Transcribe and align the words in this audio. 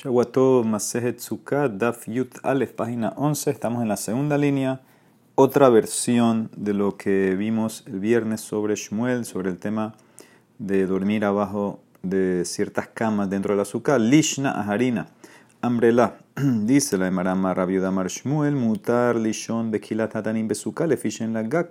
Shawato 0.00 0.62
Masejet 0.62 1.18
Daf 1.76 2.06
Yut 2.06 2.38
Aleph, 2.44 2.72
página 2.74 3.14
11. 3.16 3.50
Estamos 3.50 3.82
en 3.82 3.88
la 3.88 3.96
segunda 3.96 4.38
línea. 4.38 4.80
Otra 5.34 5.70
versión 5.70 6.50
de 6.56 6.72
lo 6.72 6.96
que 6.96 7.34
vimos 7.34 7.82
el 7.84 7.98
viernes 7.98 8.40
sobre 8.40 8.76
Shmuel, 8.76 9.24
sobre 9.24 9.50
el 9.50 9.58
tema 9.58 9.96
de 10.60 10.86
dormir 10.86 11.24
abajo 11.24 11.80
de 12.04 12.44
ciertas 12.44 12.86
camas 12.86 13.28
dentro 13.28 13.54
de 13.54 13.58
la 13.58 13.64
Sukkah. 13.64 13.98
Lishna 13.98 14.52
Aharina. 14.52 15.08
Ambrela. 15.62 16.18
Dice 16.36 16.96
la 16.96 17.08
Emarama 17.08 17.52
Rabiuda 17.52 17.90
Mar 17.90 18.06
Shmuel, 18.06 18.54
Mutar 18.54 19.16
Lishon 19.16 19.72
Bekilat 19.72 20.14
Hatanim 20.14 20.46
Besukkah, 20.46 20.86
Lefishen 20.86 21.32
Lagak, 21.32 21.70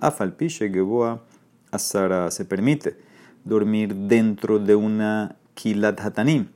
Afalpishe 0.00 0.70
Geboa 0.70 1.24
Asara. 1.72 2.30
Se 2.30 2.44
permite 2.44 2.96
dormir 3.42 3.96
dentro 3.96 4.60
de 4.60 4.76
una 4.76 5.34
Kilat 5.56 6.00
Hatanim 6.00 6.53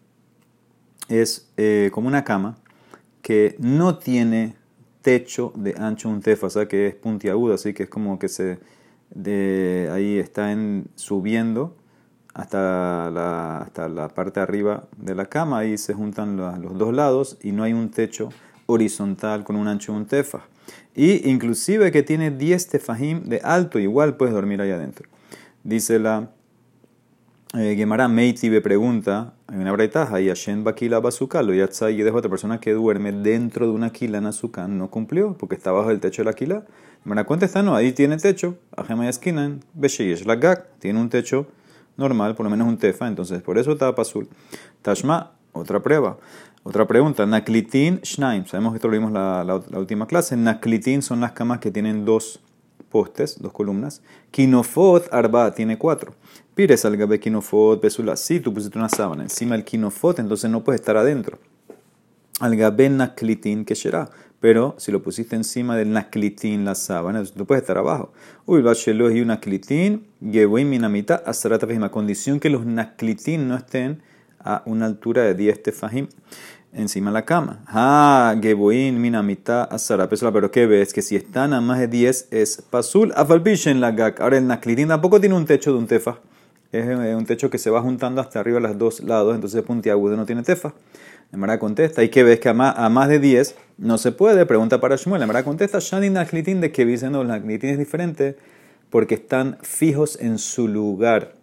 es 1.08 1.50
eh, 1.56 1.90
como 1.92 2.08
una 2.08 2.24
cama 2.24 2.58
que 3.22 3.56
no 3.58 3.98
tiene 3.98 4.54
techo 5.02 5.52
de 5.56 5.74
ancho 5.78 6.08
un 6.08 6.20
tefa, 6.20 6.48
que 6.68 6.88
es 6.88 6.94
puntiagudo, 6.94 7.54
así 7.54 7.72
que 7.72 7.84
es 7.84 7.88
como 7.88 8.18
que 8.18 8.28
se 8.28 8.58
de 9.10 9.88
ahí 9.92 10.18
está 10.18 10.54
subiendo 10.94 11.76
hasta 12.34 13.10
la, 13.10 13.58
hasta 13.58 13.88
la 13.88 14.08
parte 14.08 14.40
de 14.40 14.44
arriba 14.44 14.84
de 14.96 15.14
la 15.14 15.26
cama, 15.26 15.58
ahí 15.58 15.78
se 15.78 15.94
juntan 15.94 16.36
los, 16.36 16.78
dos 16.78 16.94
lados 16.94 17.38
y 17.42 17.52
no 17.52 17.62
hay 17.62 17.72
un 17.72 17.90
techo 17.90 18.28
horizontal 18.66 19.44
con 19.44 19.56
un 19.56 19.66
ancho 19.66 19.92
un 19.92 20.06
tefa. 20.06 20.42
Y 20.94 21.28
inclusive 21.28 21.90
que 21.90 22.02
tiene 22.02 22.30
10 22.30 22.68
tefajim 22.68 23.24
de 23.24 23.40
alto, 23.42 23.78
igual 23.78 24.16
puedes 24.16 24.34
dormir 24.34 24.60
ahí 24.60 24.70
adentro. 24.70 25.08
Dice 25.64 25.98
la 25.98 26.30
eh, 27.54 27.74
Gemara 27.76 28.08
Meiti 28.08 28.50
me 28.50 28.60
pregunta, 28.60 29.34
hay 29.46 29.58
una 29.58 29.72
braitaja, 29.72 30.20
y 30.20 30.28
Hashem 30.28 30.64
Bakila 30.64 31.00
Bazooka, 31.00 31.42
lo 31.42 31.54
yatsa 31.54 31.90
y 31.90 32.02
dejo 32.02 32.18
otra 32.18 32.30
persona 32.30 32.60
que 32.60 32.72
duerme 32.72 33.12
dentro 33.12 33.66
de 33.66 33.72
una 33.72 33.90
quila 33.90 34.18
en 34.18 34.26
azúcar, 34.26 34.68
no 34.68 34.90
cumplió, 34.90 35.34
porque 35.38 35.54
está 35.54 35.72
bajo 35.72 35.90
el 35.90 36.00
techo 36.00 36.22
de 36.22 36.26
la 36.26 36.34
quila. 36.34 36.64
Gemara 37.04 37.24
contesta, 37.24 37.62
no, 37.62 37.74
ahí 37.74 37.92
tiene 37.92 38.18
techo, 38.18 38.58
Ajema 38.76 39.06
y 39.06 39.08
Eskinan, 39.08 39.60
Besheyesh 39.74 40.26
la 40.26 40.36
Gak, 40.36 40.66
tiene 40.78 41.00
un 41.00 41.08
techo 41.08 41.46
normal, 41.96 42.34
por 42.34 42.44
lo 42.44 42.50
menos 42.50 42.68
un 42.68 42.76
tefa, 42.76 43.08
entonces 43.08 43.40
por 43.42 43.58
eso 43.58 43.72
está 43.72 43.88
azul. 43.88 44.28
Tashma, 44.82 45.32
otra 45.52 45.80
prueba. 45.80 46.18
Otra 46.64 46.86
pregunta, 46.86 47.24
Naklitin 47.24 48.00
Shnaim, 48.02 48.44
sabemos 48.44 48.72
que 48.72 48.76
esto 48.76 48.88
lo 48.88 48.92
vimos 48.92 49.12
la, 49.12 49.42
la, 49.44 49.62
la 49.70 49.78
última 49.78 50.06
clase, 50.06 50.36
Naklitin 50.36 51.02
son 51.02 51.20
las 51.20 51.32
camas 51.32 51.60
que 51.60 51.70
tienen 51.70 52.04
dos 52.04 52.40
postes, 52.88 53.40
dos 53.40 53.52
columnas. 53.52 54.02
Kinofot 54.30 55.12
arba 55.12 55.54
tiene 55.54 55.78
cuatro. 55.78 56.14
Pires 56.54 56.84
al 56.84 56.96
gabe 56.96 57.20
kinofot 57.20 57.80
besula. 57.80 58.16
Si 58.16 58.40
tú 58.40 58.52
pusiste 58.52 58.78
una 58.78 58.88
sábana 58.88 59.22
encima 59.22 59.54
del 59.54 59.64
kinofot, 59.64 60.18
entonces 60.18 60.50
no 60.50 60.64
puedes 60.64 60.80
estar 60.80 60.96
adentro. 60.96 61.38
Al 62.40 62.56
gabe 62.56 62.88
naklitin 62.88 63.64
que 63.64 63.74
será. 63.74 64.10
Pero 64.40 64.76
si 64.78 64.92
lo 64.92 65.02
pusiste 65.02 65.34
encima 65.34 65.76
del 65.76 65.92
naklitin, 65.92 66.64
la 66.64 66.76
sábana, 66.76 67.18
entonces 67.18 67.36
tú 67.36 67.44
puedes 67.44 67.62
estar 67.62 67.76
abajo. 67.76 68.12
Uy, 68.46 68.62
bachelo 68.62 69.10
y 69.10 69.20
un 69.20 69.28
naklitin, 69.28 70.06
gevoy 70.20 70.64
minamita, 70.64 71.16
asarata 71.26 71.66
condición 71.90 72.38
que 72.38 72.48
los 72.48 72.64
naklitin 72.64 73.48
no 73.48 73.56
estén 73.56 74.00
a 74.38 74.62
una 74.66 74.86
altura 74.86 75.22
de 75.22 75.34
10 75.34 75.62
tefajim 75.64 76.06
encima 76.72 77.10
de 77.10 77.14
la 77.14 77.24
cama. 77.24 77.60
Ah, 77.66 78.36
Geboin, 78.40 79.00
Minamita, 79.00 79.64
Asara, 79.64 80.08
pero 80.08 80.50
¿qué 80.50 80.66
ves? 80.66 80.92
Que 80.92 81.02
si 81.02 81.16
están 81.16 81.52
a 81.52 81.60
más 81.60 81.78
de 81.78 81.88
10 81.88 82.28
es 82.30 82.62
Pasul, 82.62 83.12
en 83.66 83.80
la 83.80 83.92
Gak. 83.92 84.20
Ahora 84.20 84.38
el 84.38 84.46
Naklitin 84.46 84.88
tampoco 84.88 85.20
tiene 85.20 85.34
un 85.34 85.44
techo 85.44 85.72
de 85.72 85.78
un 85.78 85.86
tefa. 85.86 86.18
Es 86.70 86.86
un 86.86 87.24
techo 87.24 87.48
que 87.48 87.56
se 87.58 87.70
va 87.70 87.80
juntando 87.80 88.20
hasta 88.20 88.40
arriba 88.40 88.58
a 88.58 88.60
los 88.60 88.76
dos 88.76 89.00
lados, 89.00 89.34
entonces 89.34 89.62
puntiagudo 89.62 90.16
no 90.16 90.26
tiene 90.26 90.42
tefa. 90.42 90.74
Emara 91.32 91.58
contesta, 91.58 92.02
¿y 92.02 92.08
qué 92.08 92.22
ves? 92.22 92.40
Que 92.40 92.48
a 92.48 92.54
más, 92.54 92.74
a 92.76 92.88
más 92.88 93.08
de 93.08 93.18
10 93.18 93.54
no 93.78 93.98
se 93.98 94.12
puede. 94.12 94.46
Pregunta 94.46 94.80
para 94.80 94.96
Shmuel. 94.96 95.22
Emara 95.22 95.44
contesta, 95.44 95.78
Shani 95.78 96.10
Naklitin, 96.10 96.60
de 96.60 96.72
que 96.72 96.86
dicen, 96.86 97.12
no, 97.12 97.22
el 97.22 97.28
Naklitin 97.28 97.70
es 97.70 97.78
diferente 97.78 98.36
porque 98.90 99.14
están 99.14 99.58
fijos 99.62 100.18
en 100.20 100.38
su 100.38 100.68
lugar. 100.68 101.34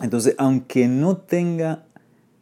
Entonces, 0.00 0.34
aunque 0.38 0.86
no 0.88 1.16
tenga 1.16 1.84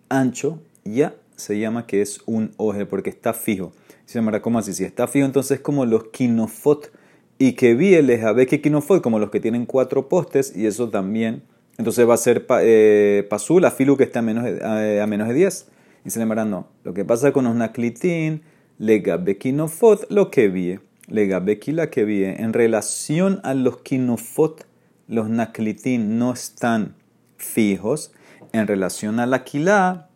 ancho, 0.09 0.61
ya 0.85 1.15
se 1.39 1.59
llama 1.59 1.87
que 1.87 2.03
es 2.03 2.21
un 2.27 2.53
oje 2.57 2.85
porque 2.85 3.11
está 3.11 3.33
fijo. 3.33 3.73
Se 4.05 4.19
llamará 4.19 4.43
como 4.43 4.59
así. 4.59 4.75
Si 4.75 4.85
está 4.85 5.07
fijo, 5.07 5.25
entonces 5.25 5.59
es 5.59 5.61
como 5.61 5.87
los 5.87 6.09
kinofot 6.09 6.91
y 7.39 7.53
que 7.53 7.75
vi 7.75 7.95
el 7.95 8.09
ve 8.35 8.47
que 8.47 8.61
kinofot, 8.61 9.01
como 9.01 9.21
los 9.21 9.31
que 9.31 9.39
tienen 9.39 9.65
cuatro 9.65 10.09
postes, 10.09 10.55
y 10.57 10.67
eso 10.67 10.91
también. 10.91 11.43
Entonces 11.79 12.09
va 12.09 12.15
a 12.15 12.19
ser 12.19 12.45
eh, 12.61 13.25
pasul, 13.31 13.65
a 13.65 13.71
filu 13.71 13.97
que 13.97 14.03
está 14.03 14.19
a 14.19 14.23
menos 14.23 14.45
de, 14.45 15.01
a, 15.01 15.07
menos 15.07 15.29
de 15.29 15.35
10. 15.35 15.69
Y 16.05 16.11
se 16.11 16.19
llamará 16.19 16.45
no. 16.45 16.67
Lo 16.83 16.93
que 16.93 17.05
pasa 17.05 17.33
con 17.33 17.45
los 17.45 17.55
naklitin, 17.55 18.43
legabe 18.79 19.39
kinofot, 19.39 20.11
lo 20.11 20.31
que 20.33 20.49
vi, 20.49 20.81
legabe 21.07 21.61
kila 21.61 21.91
que 21.91 22.05
vi. 22.05 22.25
En 22.25 22.53
relación 22.53 23.41
a 23.45 23.55
los 23.55 23.83
kinofot, 23.83 24.67
los 25.07 25.29
naklitin 25.29 26.19
no 26.19 26.33
están 26.33 26.97
fijos. 27.37 28.11
En 28.53 28.67
relación 28.67 29.21
a 29.21 29.27
la 29.27 29.45
kila, 29.45 30.08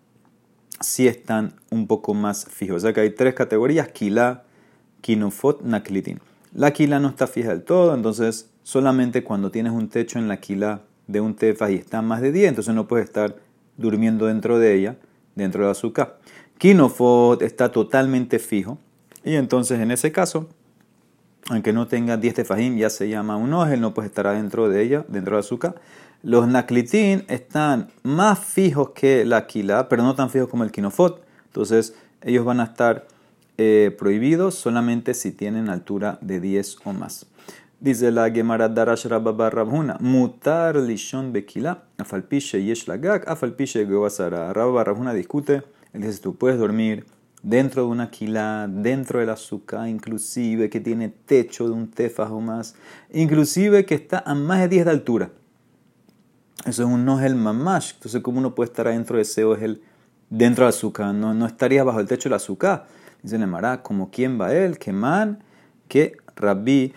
si 0.82 1.06
están 1.06 1.54
un 1.70 1.86
poco 1.86 2.14
más 2.14 2.44
fijos. 2.46 2.76
O 2.76 2.80
sea 2.80 2.92
que 2.92 3.00
hay 3.00 3.10
tres 3.10 3.34
categorías, 3.34 3.88
Kila, 3.88 4.44
Kinofot, 5.00 5.62
Naklitin. 5.62 6.20
La 6.54 6.72
Kila 6.72 7.00
no 7.00 7.08
está 7.08 7.26
fija 7.26 7.50
del 7.50 7.62
todo, 7.62 7.94
entonces 7.94 8.50
solamente 8.62 9.24
cuando 9.24 9.50
tienes 9.50 9.72
un 9.72 9.88
techo 9.88 10.18
en 10.18 10.28
la 10.28 10.38
Kila 10.38 10.82
de 11.06 11.20
un 11.20 11.34
tefa 11.34 11.70
y 11.70 11.76
está 11.76 12.02
más 12.02 12.20
de 12.20 12.32
10, 12.32 12.50
entonces 12.50 12.74
no 12.74 12.86
puedes 12.86 13.06
estar 13.06 13.36
durmiendo 13.76 14.26
dentro 14.26 14.58
de 14.58 14.74
ella, 14.74 14.96
dentro 15.34 15.64
de 15.64 15.70
azúcar. 15.70 16.18
Kinofot 16.58 17.42
está 17.42 17.72
totalmente 17.72 18.38
fijo 18.38 18.78
y 19.24 19.34
entonces 19.34 19.80
en 19.80 19.90
ese 19.90 20.12
caso, 20.12 20.48
aunque 21.48 21.72
no 21.72 21.86
tenga 21.88 22.16
10 22.16 22.34
tefajim, 22.34 22.76
ya 22.76 22.90
se 22.90 23.08
llama 23.08 23.36
un 23.36 23.52
ojel, 23.52 23.80
no 23.80 23.94
puedes 23.94 24.10
estar 24.10 24.26
adentro 24.26 24.68
de 24.68 24.82
ella, 24.82 25.04
dentro 25.08 25.36
de 25.36 25.40
azúcar. 25.40 25.74
Los 26.24 26.46
naklitin 26.46 27.24
están 27.26 27.88
más 28.04 28.38
fijos 28.38 28.90
que 28.90 29.24
la 29.24 29.48
kila, 29.48 29.88
pero 29.88 30.04
no 30.04 30.14
tan 30.14 30.30
fijos 30.30 30.48
como 30.48 30.62
el 30.62 30.70
kinofot. 30.70 31.20
Entonces, 31.46 31.96
ellos 32.22 32.44
van 32.44 32.60
a 32.60 32.64
estar 32.64 33.08
eh, 33.58 33.92
prohibidos 33.98 34.54
solamente 34.54 35.14
si 35.14 35.32
tienen 35.32 35.68
altura 35.68 36.18
de 36.20 36.38
10 36.38 36.76
o 36.84 36.92
más. 36.92 37.26
Dice 37.80 38.12
la 38.12 38.30
Gemara 38.30 38.68
Darash 38.68 39.06
Rabba 39.06 39.50
Mutar 39.98 40.76
lishon 40.76 41.32
bekila, 41.32 41.82
afalpishe 41.98 42.62
yesh 42.62 42.86
lagak, 42.86 43.26
afalpishe 43.26 43.84
gobasara. 43.84 44.52
Rabba 44.52 44.84
Rabhuna 44.84 45.12
discute, 45.14 45.64
él 45.92 46.02
dice, 46.02 46.20
tú 46.20 46.36
puedes 46.36 46.56
dormir 46.56 47.04
dentro 47.42 47.82
de 47.82 47.88
una 47.88 48.10
kila, 48.10 48.68
dentro 48.70 49.18
del 49.18 49.30
azúcar, 49.30 49.88
inclusive 49.88 50.70
que 50.70 50.78
tiene 50.78 51.08
techo 51.08 51.66
de 51.66 51.72
un 51.72 51.90
tefas 51.90 52.30
o 52.30 52.40
más, 52.40 52.76
inclusive 53.12 53.84
que 53.84 53.96
está 53.96 54.22
a 54.24 54.36
más 54.36 54.60
de 54.60 54.68
10 54.68 54.84
de 54.84 54.90
altura. 54.92 55.30
Eso 56.66 56.82
es 56.82 56.88
un 56.88 57.08
el 57.08 57.34
mamash. 57.34 57.94
Entonces, 57.94 58.22
¿cómo 58.22 58.38
uno 58.38 58.54
puede 58.54 58.70
estar 58.70 58.86
adentro 58.86 59.16
de 59.16 59.22
ese 59.22 59.42
el 59.42 59.82
dentro 60.30 60.64
del 60.64 60.70
azúcar? 60.70 61.14
No, 61.14 61.34
no 61.34 61.46
estaría 61.46 61.84
bajo 61.84 62.00
el 62.00 62.06
techo 62.06 62.28
del 62.28 62.36
azúcar. 62.36 62.86
Dice 63.22 63.38
Nemara, 63.38 63.82
como 63.82 64.10
quién 64.10 64.40
va 64.40 64.52
él, 64.52 64.78
que 64.78 64.92
man, 64.92 65.42
que 65.88 66.16
Rabbi 66.36 66.92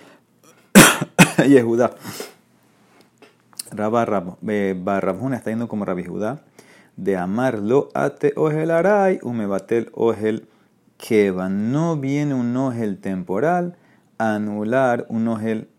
Judá. 1.64 1.96
Rabba 3.72 4.38
Barrabjuna 4.76 5.36
está 5.36 5.50
yendo 5.50 5.68
como 5.68 5.86
Rabbi 5.86 6.04
Judá 6.04 6.44
de 6.98 7.18
amarlo 7.18 7.90
ate 7.94 8.34
ojel 8.36 8.72
aray 8.72 9.20
batel 9.22 9.90
ojel 9.94 10.48
keva. 10.98 11.50
No 11.50 11.98
viene 11.98 12.34
un 12.34 12.56
ojel 12.56 13.00
temporal 13.00 13.76
anular 14.18 15.06
un 15.10 15.28
ojel 15.28 15.70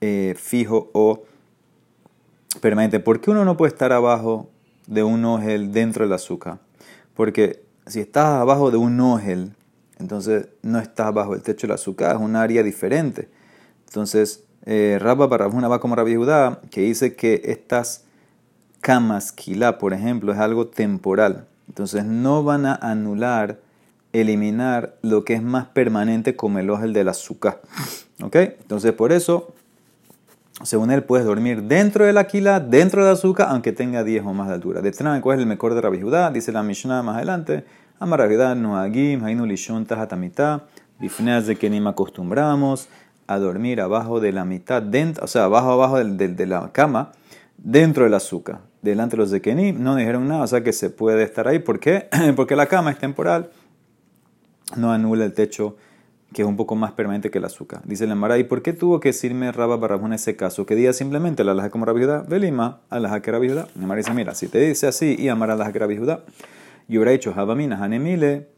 eh, 0.00 0.34
fijo 0.36 0.90
o 0.92 1.24
permanente. 2.60 3.00
¿Por 3.00 3.20
qué 3.20 3.30
uno 3.30 3.44
no 3.44 3.56
puede 3.56 3.72
estar 3.72 3.92
abajo 3.92 4.48
de 4.86 5.02
un 5.02 5.24
ojel 5.24 5.72
dentro 5.72 6.04
del 6.04 6.12
azúcar? 6.12 6.58
Porque 7.14 7.64
si 7.86 8.00
estás 8.00 8.26
abajo 8.40 8.70
de 8.70 8.76
un 8.76 9.00
ojel, 9.00 9.52
entonces 9.98 10.48
no 10.62 10.78
estás 10.78 11.12
bajo 11.14 11.34
el 11.34 11.42
techo 11.42 11.66
del 11.66 11.74
azúcar, 11.74 12.16
es 12.16 12.22
un 12.22 12.36
área 12.36 12.62
diferente. 12.62 13.28
Entonces, 13.86 14.44
eh, 14.64 14.98
Rabba 15.00 15.46
una 15.46 15.68
va 15.68 15.80
como 15.80 15.94
Rabbi 15.94 16.16
Judá, 16.16 16.60
que 16.70 16.82
dice 16.82 17.14
que 17.14 17.42
estas 17.44 18.04
camas, 18.80 19.32
quilá, 19.32 19.78
por 19.78 19.94
ejemplo, 19.94 20.32
es 20.32 20.38
algo 20.38 20.66
temporal. 20.66 21.46
Entonces 21.68 22.04
no 22.04 22.44
van 22.44 22.66
a 22.66 22.74
anular, 22.74 23.60
eliminar 24.12 24.96
lo 25.02 25.24
que 25.24 25.34
es 25.34 25.42
más 25.42 25.66
permanente 25.66 26.36
como 26.36 26.58
el 26.58 26.70
ojel 26.70 26.92
del 26.92 27.08
azúcar. 27.08 27.60
¿Ok? 28.22 28.36
Entonces 28.36 28.92
por 28.92 29.12
eso 29.12 29.54
según 30.62 30.90
él, 30.90 31.04
puedes 31.04 31.26
dormir 31.26 31.64
dentro 31.64 32.06
de 32.06 32.12
la 32.12 32.26
quila, 32.26 32.60
dentro 32.60 33.02
de 33.02 33.08
la 33.08 33.12
azúcar, 33.12 33.48
aunque 33.50 33.72
tenga 33.72 34.04
10 34.04 34.24
o 34.24 34.32
más 34.32 34.48
de 34.48 34.54
altura. 34.54 34.80
De 34.80 34.90
¿cuál 35.20 35.38
es 35.38 35.42
el 35.42 35.46
mejor 35.46 35.74
de 35.74 35.80
Rabbi 35.82 36.00
Judá? 36.00 36.30
Dice 36.30 36.50
la 36.50 36.62
Mishnah 36.62 37.02
más 37.02 37.16
adelante. 37.16 37.64
Amar 37.98 38.20
Rabbi 38.20 38.36
no 38.58 38.78
agim, 38.78 39.22
hainu 39.24 39.44
lishon 39.44 39.84
tahatamita, 39.84 40.64
bifneas 40.98 41.46
de 41.46 41.56
que 41.56 41.68
acostumbramos 41.86 42.88
a 43.26 43.38
dormir 43.38 43.80
abajo 43.80 44.20
de 44.20 44.32
la 44.32 44.44
mitad, 44.44 44.82
dentro, 44.82 45.24
o 45.24 45.26
sea, 45.26 45.44
abajo 45.44 45.72
abajo 45.72 46.02
de, 46.02 46.28
de, 46.28 46.46
la 46.46 46.70
cama, 46.72 47.12
dentro 47.58 48.04
del 48.04 48.14
azúcar. 48.14 48.60
delante 48.82 49.16
de 49.16 49.22
los 49.22 49.30
Zekenim, 49.30 49.82
no 49.82 49.96
dijeron 49.96 50.28
nada, 50.28 50.44
o 50.44 50.46
sea 50.46 50.62
que 50.62 50.72
se 50.72 50.90
puede 50.90 51.22
estar 51.22 51.48
ahí. 51.48 51.58
¿Por 51.58 51.80
qué? 51.80 52.08
Porque 52.36 52.56
la 52.56 52.66
cama 52.66 52.90
es 52.90 52.98
temporal, 52.98 53.50
no 54.76 54.92
anula 54.92 55.24
el 55.24 55.32
techo 55.32 55.76
que 56.36 56.42
es 56.42 56.48
un 56.48 56.56
poco 56.58 56.76
más 56.76 56.92
permanente 56.92 57.30
que 57.30 57.38
el 57.38 57.46
azúcar. 57.46 57.80
Dice 57.86 58.06
la 58.06 58.14
Mara, 58.14 58.36
¿y 58.36 58.44
por 58.44 58.60
qué 58.60 58.74
tuvo 58.74 59.00
que 59.00 59.08
decirme 59.08 59.50
Rabba 59.52 59.78
Barrabón 59.78 60.08
en 60.08 60.16
ese 60.16 60.36
caso? 60.36 60.66
Que 60.66 60.74
diga 60.74 60.92
simplemente 60.92 61.44
la 61.44 61.54
laja 61.54 61.70
como 61.70 61.86
Rabbi 61.86 62.04
Velima, 62.28 62.82
a 62.90 63.00
la 63.00 63.22
que 63.22 63.32
Rabbi 63.32 63.48
La 63.48 63.66
Mara 63.76 63.96
dice, 63.96 64.12
mira, 64.12 64.34
si 64.34 64.46
te 64.46 64.58
dice 64.60 64.86
así, 64.86 65.16
y 65.18 65.28
amar 65.28 65.50
a 65.50 65.56
la 65.56 65.72
que 65.72 65.78
Rabbi 65.78 65.94
y 65.94 66.98
hubiera 66.98 67.12
dicho 67.12 67.32
Javamina, 67.32 67.82
Hanemile, 67.82 68.48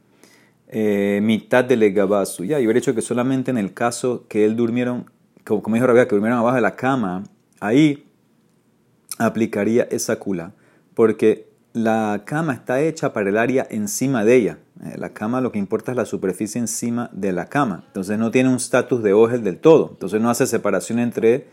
eh, 0.67 1.21
mitad 1.23 1.65
de 1.65 1.77
legabasu. 1.77 2.45
Ya, 2.45 2.59
y 2.59 2.65
hubiera 2.65 2.81
dicho 2.81 2.97
que 2.97 3.01
solamente 3.01 3.53
en 3.53 3.59
el 3.59 3.73
caso 3.73 4.27
que 4.29 4.45
él 4.45 4.57
durmieron, 4.57 5.09
como, 5.45 5.63
como 5.63 5.77
dijo 5.77 5.87
Rabia, 5.87 6.09
que 6.09 6.17
durmieron 6.17 6.41
abajo 6.41 6.57
de 6.57 6.63
la 6.63 6.75
cama, 6.75 7.23
ahí 7.61 8.09
aplicaría 9.19 9.85
esa 9.85 10.17
cula. 10.17 10.53
Porque 10.95 11.48
la 11.83 12.23
cama 12.25 12.53
está 12.53 12.81
hecha 12.81 13.13
para 13.13 13.31
el 13.31 13.39
área 13.39 13.67
encima 13.71 14.25
de 14.25 14.37
ella. 14.37 14.59
Eh, 14.85 14.97
la 14.97 15.11
cama 15.11 15.41
lo 15.41 15.53
que 15.53 15.59
importa 15.59 15.93
es 15.93 15.97
la 15.97 16.05
superficie 16.05 16.61
encima 16.61 17.11
de 17.13 17.33
la 17.33 17.47
cama. 17.47 17.85
Entonces 17.87 18.19
no 18.19 18.31
tiene 18.31 18.49
un 18.49 18.57
estatus 18.57 19.03
de 19.03 19.13
ojel 19.13 19.43
del 19.43 19.59
todo. 19.59 19.89
Entonces 19.93 20.21
no 20.21 20.31
hace 20.31 20.47
separación 20.47 20.99
entre 20.99 21.47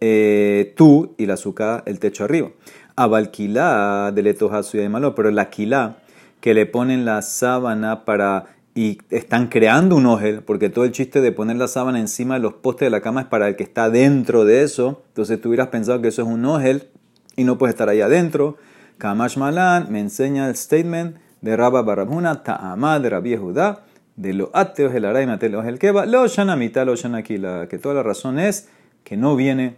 eh, 0.00 0.72
tú 0.76 1.14
y 1.18 1.26
la 1.26 1.34
azúcar, 1.34 1.82
el 1.86 1.98
techo 1.98 2.24
arriba. 2.24 2.50
Abalquilá 2.96 4.12
del 4.12 4.26
etojazo 4.26 4.80
y 4.80 4.88
malo, 4.88 5.14
pero 5.14 5.30
la 5.30 5.50
quilá 5.50 5.96
que 6.40 6.54
le 6.54 6.66
ponen 6.66 7.04
la 7.04 7.22
sábana 7.22 8.04
para 8.04 8.46
y 8.74 8.98
están 9.10 9.48
creando 9.48 9.96
un 9.96 10.06
ojel, 10.06 10.42
porque 10.42 10.70
todo 10.70 10.84
el 10.84 10.92
chiste 10.92 11.20
de 11.20 11.32
poner 11.32 11.56
la 11.56 11.66
sábana 11.66 11.98
encima 11.98 12.34
de 12.34 12.40
los 12.40 12.54
postes 12.54 12.86
de 12.86 12.90
la 12.90 13.00
cama 13.00 13.22
es 13.22 13.26
para 13.26 13.48
el 13.48 13.56
que 13.56 13.64
está 13.64 13.90
dentro 13.90 14.44
de 14.44 14.62
eso. 14.62 15.02
Entonces 15.08 15.40
tú 15.40 15.48
hubieras 15.48 15.68
pensado 15.68 16.00
que 16.00 16.08
eso 16.08 16.22
es 16.22 16.28
un 16.28 16.44
ojel 16.44 16.88
y 17.36 17.44
no 17.44 17.58
puedes 17.58 17.74
estar 17.74 17.88
ahí 17.88 18.00
adentro. 18.00 18.56
Kamash 19.00 19.38
Malan 19.38 19.90
me 19.90 19.98
enseña 19.98 20.46
el 20.46 20.54
statement 20.54 21.16
de 21.40 21.56
Rabba 21.56 21.80
Barabuna, 21.80 22.42
Ta'amad 22.44 23.00
de 23.00 23.08
Rabbi 23.08 23.34
Judá, 23.34 23.80
de 24.16 24.34
lo 24.34 24.50
ateos 24.52 24.94
el 24.94 25.06
aray 25.06 25.26
mateos 25.26 25.64
el 25.64 25.78
keba, 25.78 26.04
lo 26.04 26.26
shanamita, 26.28 26.84
lo 26.84 26.94
shanakila, 26.94 27.66
que 27.68 27.78
toda 27.78 27.94
la 27.94 28.02
razón 28.02 28.38
es 28.38 28.68
que 29.02 29.16
no 29.16 29.36
viene 29.36 29.76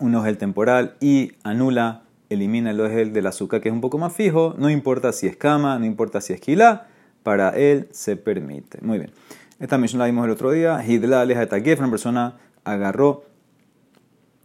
un 0.00 0.14
ojel 0.14 0.36
temporal 0.36 0.96
y 1.00 1.32
anula 1.44 2.02
elimina 2.28 2.72
el 2.72 2.80
ojel 2.80 3.14
del 3.14 3.26
azúcar 3.26 3.62
que 3.62 3.70
es 3.70 3.72
un 3.72 3.80
poco 3.80 3.96
más 3.96 4.12
fijo, 4.12 4.54
no 4.58 4.68
importa 4.68 5.12
si 5.12 5.26
es 5.26 5.36
cama, 5.36 5.78
no 5.78 5.86
importa 5.86 6.20
si 6.20 6.34
es 6.34 6.40
quila, 6.40 6.88
para 7.22 7.50
él 7.56 7.88
se 7.90 8.16
permite. 8.16 8.78
Muy 8.82 8.98
bien. 8.98 9.12
Esta 9.58 9.78
misión 9.78 10.00
la 10.00 10.06
vimos 10.06 10.26
el 10.26 10.32
otro 10.32 10.50
día. 10.50 10.84
Hidla 10.86 11.22
aleja 11.22 11.48
una 11.78 11.90
persona 11.90 12.34
agarró 12.64 13.24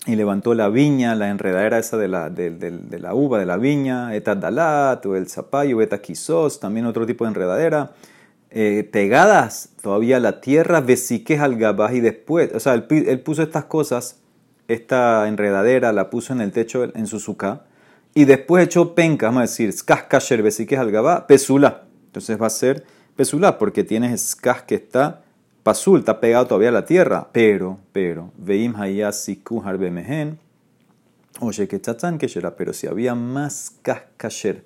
y 0.06 0.16
levantó 0.16 0.56
la 0.56 0.70
viña, 0.70 1.14
la 1.14 1.30
enredadera 1.30 1.78
esa 1.78 1.98
de 1.98 2.08
la, 2.08 2.30
de, 2.30 3.00
la 3.00 3.14
uva, 3.14 3.40
de 3.40 3.46
la 3.46 3.58
viña, 3.58 4.16
etadalat 4.16 5.06
o 5.06 5.16
el 5.16 5.28
zapallo, 5.28 5.78
quisos, 6.02 6.60
también 6.60 6.86
otro 6.86 7.06
tipo 7.06 7.26
de 7.26 7.30
enredadera. 7.30 7.92
Eh, 8.50 8.90
pegadas 8.92 9.70
todavía 9.82 10.18
a 10.18 10.20
la 10.20 10.42
tierra, 10.42 10.82
vesiques 10.82 11.40
al 11.40 11.56
gabaj 11.56 11.94
y 11.94 12.00
después, 12.02 12.52
o 12.54 12.60
sea, 12.60 12.74
él, 12.74 13.20
puso 13.22 13.44
estas 13.44 13.66
cosas, 13.66 14.20
esta 14.68 15.28
enredadera 15.28 15.94
la 15.94 16.10
puso 16.10 16.34
en 16.34 16.42
el 16.42 16.52
techo 16.52 16.84
en 16.84 17.08
su 17.08 17.20
suca 17.20 17.62
y 18.14 18.26
después 18.26 18.66
echó 18.66 18.94
penca, 18.94 19.28
vamos 19.28 19.40
a 19.40 19.42
decir, 19.44 19.72
skasher, 19.72 20.42
vesiques 20.42 20.78
al 20.78 20.92
gabá, 20.92 21.28
pesula. 21.28 21.84
Entonces 22.08 22.42
va 22.42 22.48
a 22.48 22.50
ser 22.50 22.84
pesula 23.16 23.58
porque 23.58 23.86
tienes 23.86 24.32
skas 24.32 24.64
que 24.64 24.76
está 24.76 25.22
pasul, 25.64 26.00
está 26.00 26.20
pegado 26.20 26.48
todavía 26.48 26.70
a 26.70 26.74
la 26.74 26.86
tierra. 26.86 27.30
Pero, 27.32 27.80
pero, 27.92 28.32
veim 28.38 28.76
hayasiku 28.76 29.62
harbemehen, 29.62 30.40
oye 31.40 31.68
que 31.68 31.80
chachán 31.80 32.18
que 32.18 32.28
será, 32.28 32.56
pero 32.56 32.74
si 32.74 32.88
había 32.88 33.16
más 33.16 33.76
kasher 34.18 34.64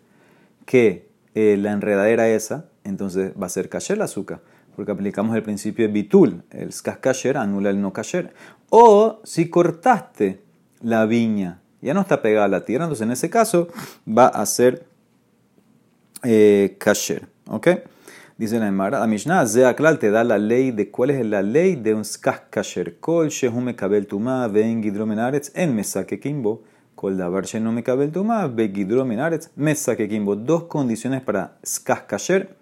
que 0.66 1.10
eh, 1.34 1.58
la 1.58 1.72
enredadera 1.72 2.28
esa, 2.30 2.66
entonces 2.84 3.34
va 3.42 3.48
a 3.48 3.50
ser 3.50 3.70
kasher 3.70 3.98
la 3.98 4.06
azúcar. 4.06 4.42
Porque 4.76 4.92
aplicamos 4.92 5.36
el 5.36 5.44
principio 5.44 5.88
de 5.88 5.94
bitul, 5.94 6.44
el 6.52 6.72
kasher 7.00 7.38
anula 7.38 7.70
el 7.70 7.82
no 7.82 7.94
kasher. 7.94 8.34
O 8.70 9.22
si 9.24 9.50
cortaste 9.50 10.42
la 10.82 11.06
viña 11.06 11.62
ya 11.86 11.94
no 11.94 12.02
está 12.02 12.22
pegada 12.22 12.46
a 12.46 12.50
la 12.50 12.66
tierra, 12.66 12.86
entonces 12.86 13.06
en 13.06 13.12
ese 13.12 13.30
caso 13.30 13.68
va 14.08 14.28
a 14.28 14.46
ser 14.48 14.88
eh, 16.24 16.78
kasher. 16.80 17.28
¿Ok? 17.48 17.68
Dice 18.38 18.60
la 18.60 18.68
Emara, 18.68 19.00
la 19.00 19.08
Mishnah, 19.08 19.46
te 19.98 20.12
da 20.12 20.26
la 20.26 20.38
ley 20.38 20.72
de 20.72 20.92
cuál 20.92 21.12
es 21.12 21.26
la 21.26 21.42
ley 21.42 21.78
de 21.78 21.94
un 21.94 22.04
skach 22.04 22.50
kasher. 22.50 22.98
Kol 23.00 23.30
shehume 23.30 23.78
kabel 23.78 24.08
tuma 24.08 24.46
ven 24.50 24.84
gidromenaretz 24.84 25.54
en 25.56 25.74
mesake 25.74 26.20
kimbo. 26.20 26.62
Kol 26.96 27.16
davar 27.16 27.46
me 27.62 27.82
kabel 27.82 28.12
tuma 28.12 28.46
ve 28.48 28.70
gidromenaretz 28.76 29.52
mesake 29.56 30.10
kimbo. 30.10 30.36
Dos 30.36 30.64
condiciones 30.64 31.22
para 31.22 31.58
skach 31.66 32.08
kasher. 32.08 32.58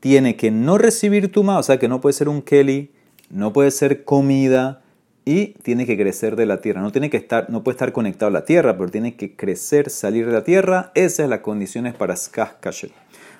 Tiene 0.00 0.36
que 0.36 0.50
no 0.50 0.78
recibir 0.78 1.30
tuma, 1.30 1.58
o 1.58 1.62
sea 1.62 1.78
que 1.78 1.86
no 1.86 2.00
puede 2.00 2.14
ser 2.14 2.30
un 2.30 2.40
keli, 2.40 2.90
no 3.28 3.52
puede 3.52 3.72
ser 3.72 4.04
comida, 4.04 4.80
y 5.26 5.48
tiene 5.62 5.84
que 5.84 5.98
crecer 5.98 6.34
de 6.34 6.46
la 6.46 6.62
tierra. 6.62 6.80
No, 6.80 6.92
tiene 6.92 7.10
que 7.10 7.18
estar, 7.18 7.50
no 7.50 7.62
puede 7.62 7.74
estar 7.74 7.92
conectado 7.92 8.28
a 8.28 8.32
la 8.32 8.46
tierra, 8.46 8.78
pero 8.78 8.90
tiene 8.90 9.16
que 9.16 9.36
crecer, 9.36 9.90
salir 9.90 10.24
de 10.24 10.32
la 10.32 10.44
tierra. 10.44 10.92
Esas 10.94 11.16
son 11.16 11.30
las 11.30 11.40
condiciones 11.40 11.92
para 11.92 12.16
Skah 12.16 12.56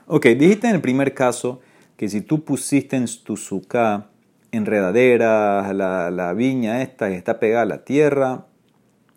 Ok, 0.07 0.27
dijiste 0.27 0.69
en 0.69 0.75
el 0.75 0.83
primer 0.83 1.15
caso 1.15 1.61
que 2.01 2.09
si 2.09 2.23
tú 2.23 2.47
pusiste 2.47 2.97
en 2.97 3.05
tu 3.25 3.37
suká 3.37 4.07
enredadera, 4.53 5.71
la, 5.75 6.11
la 6.11 6.33
viña 6.33 6.81
esta 6.81 7.11
que 7.11 7.15
está 7.15 7.39
pegada 7.39 7.65
a 7.65 7.67
la 7.67 7.85
tierra, 7.85 8.47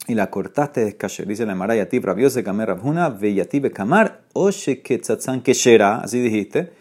y 0.05 0.15
la 0.15 0.29
cortaste 0.29 0.83
de. 0.83 1.25
Dice 1.25 1.45
la 1.45 1.55
Maraya 1.55 1.87
Tib, 1.87 2.03
Rabiose 2.03 2.43
Kamer 2.43 2.67
Rabhuna, 2.67 3.07
Veyati 3.07 3.61
Kamar, 3.69 4.23
Oshe 4.33 4.81
Ketzatzan 4.81 5.43
Keshera, 5.43 5.99
así 5.99 6.19
dijiste. 6.19 6.73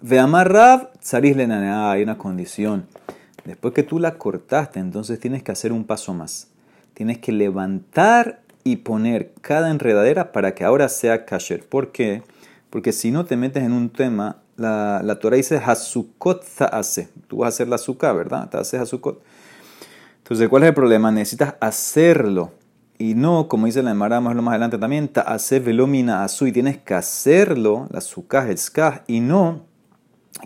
Ve 0.00 0.20
Amar 0.20 0.52
Rab, 0.52 0.92
Tzariz 1.00 1.36
Hay 1.36 2.04
una 2.04 2.18
condición. 2.18 2.86
Después 3.44 3.74
que 3.74 3.82
tú 3.82 3.98
la 3.98 4.14
cortaste, 4.16 4.78
entonces 4.78 5.18
tienes 5.18 5.42
que 5.42 5.50
hacer 5.50 5.72
un 5.72 5.82
paso 5.82 6.14
más. 6.14 6.52
Tienes 6.94 7.18
que 7.18 7.32
levantar 7.32 8.42
y 8.62 8.76
poner 8.76 9.32
cada 9.40 9.72
enredadera 9.72 10.30
para 10.30 10.54
que 10.54 10.62
ahora 10.62 10.88
sea 10.88 11.24
kasher. 11.24 11.68
¿Por 11.68 11.90
qué? 11.90 12.22
Porque 12.70 12.92
si 12.92 13.10
no 13.10 13.24
te 13.24 13.36
metes 13.36 13.64
en 13.64 13.72
un 13.72 13.90
tema, 13.90 14.42
la, 14.58 15.00
la 15.02 15.18
Torah 15.18 15.36
dice 15.36 15.56
hasukot 15.56 16.44
hace. 16.70 17.08
Tú 17.26 17.38
vas 17.38 17.46
a 17.46 17.48
hacer 17.48 17.68
la 17.68 17.76
azúcar, 17.76 18.14
¿verdad? 18.14 18.48
Te 18.50 18.58
haces 18.58 18.80
hasukot. 18.80 19.22
Entonces, 20.18 20.48
¿cuál 20.48 20.64
es 20.64 20.68
el 20.68 20.74
problema? 20.74 21.10
Necesitas 21.10 21.54
hacerlo. 21.60 22.52
Y 22.98 23.14
no, 23.14 23.48
como 23.48 23.66
dice 23.66 23.82
la 23.82 23.92
Emara 23.92 24.20
más 24.20 24.36
adelante 24.48 24.76
también, 24.76 25.10
hace 25.24 25.60
velomina 25.60 26.24
azu. 26.24 26.46
Y 26.46 26.52
tienes 26.52 26.78
que 26.78 26.94
hacerlo, 26.94 27.86
la 27.90 27.98
azúcar, 27.98 28.50
el 28.50 28.58
skah, 28.58 29.04
y 29.06 29.20
no 29.20 29.68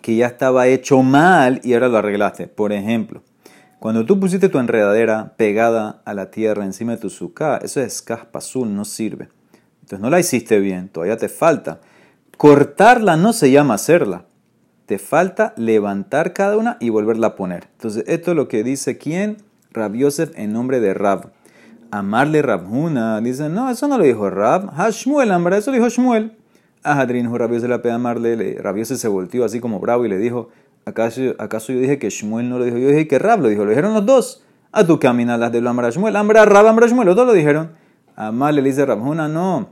que 0.01 0.17
ya 0.17 0.27
estaba 0.27 0.67
hecho 0.69 1.03
mal 1.03 1.61
y 1.65 1.75
ahora 1.75 1.89
lo 1.89 1.99
arreglaste. 1.99 2.47
Por 2.47 2.73
ejemplo, 2.73 3.23
cuando 3.79 4.07
tú 4.07 4.19
pusiste 4.19 4.49
tu 4.49 4.59
enredadera 4.59 5.35
pegada 5.37 6.03
a 6.05 6.15
la 6.15 6.31
tierra 6.31 6.65
encima 6.65 6.93
de 6.93 6.99
tu 6.99 7.11
suká, 7.11 7.59
eso 7.59 7.81
es 7.81 8.01
caspa 8.01 8.39
azul, 8.39 8.75
no 8.75 8.85
sirve. 8.85 9.29
Entonces 9.81 10.01
no 10.01 10.09
la 10.09 10.21
hiciste 10.21 10.61
bien, 10.61 10.89
todavía 10.89 11.17
te 11.17 11.29
falta. 11.29 11.81
Cortarla 12.43 13.17
no 13.17 13.33
se 13.33 13.53
llama 13.53 13.75
hacerla. 13.75 14.25
Te 14.87 14.99
falta 14.99 15.55
levantar 15.57 16.33
cada 16.33 16.57
una 16.57 16.77
y 16.81 16.91
volverla 16.91 17.29
a 17.29 17.37
poner. 17.37 17.69
Entonces 17.75 18.03
esto 18.09 18.33
es 18.33 18.37
lo 18.37 18.49
que 18.49 18.65
dice 18.65 18.99
quién? 18.99 19.37
Rab 19.71 19.95
Yosef 19.95 20.33
en 20.35 20.53
nombre 20.53 20.81
de 20.81 20.93
Rab. 20.93 21.31
Amarle 21.93 22.43
Rabhuna. 22.43 23.21
Dice, 23.21 23.49
no, 23.49 23.71
eso 23.71 23.87
no 23.87 23.97
lo 23.97 24.03
dijo 24.03 24.29
Rab. 24.29 24.75
Hashmuel, 24.75 25.31
Ambra, 25.31 25.57
eso 25.57 25.71
lo 25.71 25.77
dijo 25.77 25.89
Shmuel. 25.89 26.37
Ajadrin, 26.83 27.33
Rabiose 27.33 27.69
la 27.69 27.81
peda 27.81 27.95
amarle, 27.95 28.59
Rabiose 28.61 28.97
se 28.97 29.07
volteó 29.07 29.45
así 29.45 29.61
como 29.61 29.79
bravo 29.79 30.05
y 30.05 30.09
le 30.09 30.19
dijo, 30.19 30.49
¿acaso, 30.85 31.21
¿acaso 31.39 31.73
yo 31.73 31.79
dije 31.79 32.01
que 32.01 32.11
Shmuel 32.11 32.51
no 32.51 32.59
lo 32.59 32.65
dijo? 32.65 32.77
Yo 32.77 32.89
dije 32.89 33.07
que 33.07 33.21
Rab 33.21 33.41
lo 33.41 33.51
dijo, 33.51 33.63
lo 33.63 33.71
dijeron 33.71 33.95
los 33.95 34.05
dos. 34.05 34.43
A 34.73 34.85
tu 34.85 34.99
camina 34.99 35.39
las 35.39 35.53
de 35.53 35.61
lo 35.61 35.71
Amra 35.71 35.91
Shmuel, 35.91 36.17
Amra 36.17 36.45
Rab, 36.45 36.67
Amra 36.67 36.89
Shmuel, 36.89 37.07
los 37.07 37.15
dos 37.15 37.25
lo 37.25 37.35
dijeron. 37.35 37.71
Amarle 38.17 38.63
le 38.63 38.71
dice 38.71 38.85
Rabjuna, 38.85 39.29
no, 39.29 39.69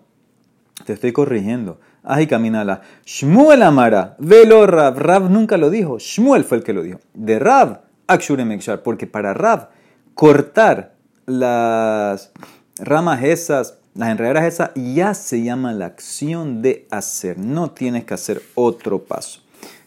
te 0.87 0.93
estoy 0.93 1.11
corrigiendo. 1.11 1.81
Ay, 2.03 2.27
caminala. 2.27 2.81
Shmuel 3.05 3.63
Amara, 3.63 4.17
velo 4.19 4.67
Rab. 4.67 4.99
Rab 4.99 5.31
nunca 5.31 5.57
lo 5.57 5.71
dijo. 5.71 5.99
Shmuel 5.99 6.45
fue 6.45 6.59
el 6.59 6.65
que 6.65 6.73
lo 6.73 6.83
dijo. 6.83 7.01
De 7.15 7.39
Rab, 7.39 7.83
Akshure 8.07 8.45
Mekshar. 8.45 8.83
Porque 8.83 9.07
para 9.07 9.35
Rab, 9.35 9.71
cortar 10.15 10.95
las 11.27 12.33
ramas 12.79 13.23
esas 13.23 13.81
las 13.95 14.11
enredaderas 14.11 14.45
esa 14.45 14.73
ya 14.75 15.15
se 15.15 15.43
llama 15.43 15.73
la 15.73 15.87
acción 15.87 16.63
de 16.63 16.87
hacer. 16.91 17.39
No 17.39 17.73
tienes 17.73 18.05
que 18.05 18.15
hacer 18.15 18.41
otro 18.55 19.01
paso. 19.03 19.41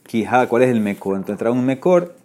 Quija, 0.06 0.48
¿cuál 0.48 0.64
es 0.64 0.70
el 0.70 0.82
mejor? 0.82 1.16
Entonces 1.16 1.48
un 1.48 1.66
mejor. 1.66 2.16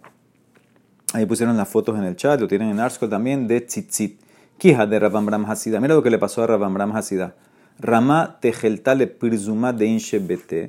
Ahí 1.13 1.25
pusieron 1.25 1.55
las 1.57 1.69
fotos 1.69 1.97
en 1.97 2.03
el 2.03 2.15
chat, 2.15 2.39
lo 2.39 2.47
tienen 2.47 2.69
en 2.69 2.79
Arsko 2.79 3.07
también, 3.07 3.47
de 3.47 3.61
tzitzit. 3.61 4.19
Quija 4.57 4.85
de 4.85 4.99
Rabam 4.99 5.49
Hasida. 5.49 5.79
Mira 5.79 5.95
lo 5.95 6.03
que 6.03 6.09
le 6.09 6.19
pasó 6.19 6.43
a 6.43 6.47
Rabam 6.47 6.95
Hasida. 6.95 7.33
Rama 7.79 8.37
tejeltale 8.41 9.07
pirzuma 9.07 9.73
de 9.73 9.85
inshebete. 9.85 10.67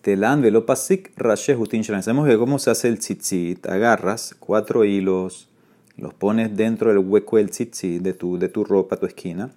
Telan 0.00 0.42
velopasik 0.42 1.12
rashe 1.16 1.54
jutin 1.54 1.84
Sabemos 1.84 2.28
que 2.28 2.36
cómo 2.36 2.58
se 2.58 2.70
hace 2.70 2.88
el 2.88 2.98
tzitzit. 2.98 3.66
Agarras 3.66 4.34
cuatro 4.38 4.84
hilos, 4.84 5.48
los 5.96 6.12
pones 6.14 6.56
dentro 6.56 6.90
del 6.90 6.98
hueco 6.98 7.36
del 7.36 7.50
tzitzit 7.50 8.02
de 8.02 8.12
tu, 8.12 8.38
de 8.38 8.48
tu 8.48 8.64
ropa, 8.64 8.96
tu 8.96 9.06
esquina 9.06 9.52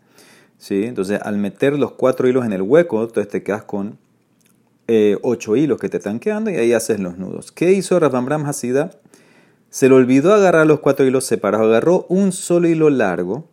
¿sí? 0.58 0.84
Entonces, 0.84 1.20
al 1.22 1.38
meter 1.38 1.78
los 1.78 1.94
cuatro 1.94 2.28
hilos 2.28 2.46
en 2.46 2.54
el 2.54 2.62
hueco, 2.62 3.02
entonces 3.02 3.32
te 3.32 3.44
quedas 3.44 3.64
con 3.64 3.98
ocho 5.24 5.56
hilos 5.56 5.80
que 5.80 5.90
te 5.90 5.98
están 5.98 6.20
quedando 6.20 6.52
y 6.52 6.56
ahí 6.56 6.74
haces 6.74 7.00
los 7.00 7.18
nudos. 7.18 7.52
¿Qué 7.52 7.72
hizo 7.72 8.00
Rabambram 8.00 8.46
Hasida? 8.46 8.92
Se 9.72 9.90
le 9.90 9.96
olvidó 9.96 10.34
agarrar 10.34 10.68
los 10.68 10.80
cuatro 10.80 11.06
hilos 11.06 11.26
separados, 11.26 11.68
agarró 11.68 12.06
un 12.08 12.32
solo 12.32 12.68
hilo 12.68 12.90
largo, 12.90 13.48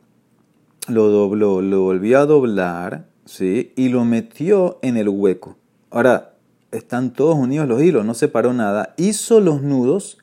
lo 0.88 1.08
dobló, 1.08 1.62
lo 1.62 1.82
volvió 1.82 2.20
a 2.20 2.26
doblar, 2.26 3.06
¿sí? 3.24 3.72
Y 3.76 3.88
lo 3.88 4.04
metió 4.04 4.78
en 4.82 4.96
el 4.96 5.08
hueco. 5.08 5.56
Ahora, 5.90 6.32
están 6.70 7.12
todos 7.12 7.36
unidos 7.36 7.68
los 7.68 7.82
hilos, 7.82 8.04
no 8.04 8.14
separó 8.14 8.52
nada. 8.52 8.94
Hizo 8.96 9.40
los 9.40 9.62
nudos 9.62 10.18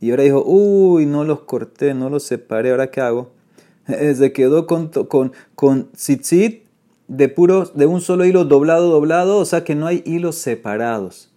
y 0.00 0.10
ahora 0.10 0.22
dijo, 0.22 0.42
uy, 0.46 1.06
no 1.06 1.24
los 1.24 1.40
corté, 1.40 1.92
no 1.94 2.08
los 2.08 2.22
separé, 2.22 2.70
¿ahora 2.70 2.90
qué 2.90 3.00
hago? 3.00 3.32
Se 3.86 4.32
quedó 4.32 4.66
con, 4.66 4.88
con, 4.88 5.32
con 5.54 5.90
tzitzit 5.92 6.64
de, 7.08 7.28
puro, 7.28 7.64
de 7.64 7.86
un 7.86 8.00
solo 8.00 8.24
hilo 8.24 8.44
doblado, 8.44 8.90
doblado, 8.90 9.38
o 9.38 9.44
sea 9.44 9.64
que 9.64 9.74
no 9.74 9.86
hay 9.86 10.02
hilos 10.06 10.36
separados. 10.36 11.30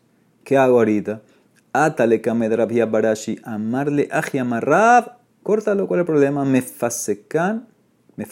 ¿Qué 0.44 0.58
hago 0.58 0.78
ahorita? 0.78 1.22
Atale 1.74 2.22
kamedrabia 2.22 2.86
barashi, 2.86 3.40
amarle 3.44 4.10
ajiamarrab, 4.12 5.18
córtalo, 5.44 5.88
¿cuál 5.88 6.00
es 6.00 6.02
el 6.02 6.08
problema? 6.08 6.46
Me 6.46 6.62
fasecan, 6.62 7.68
me 8.16 8.28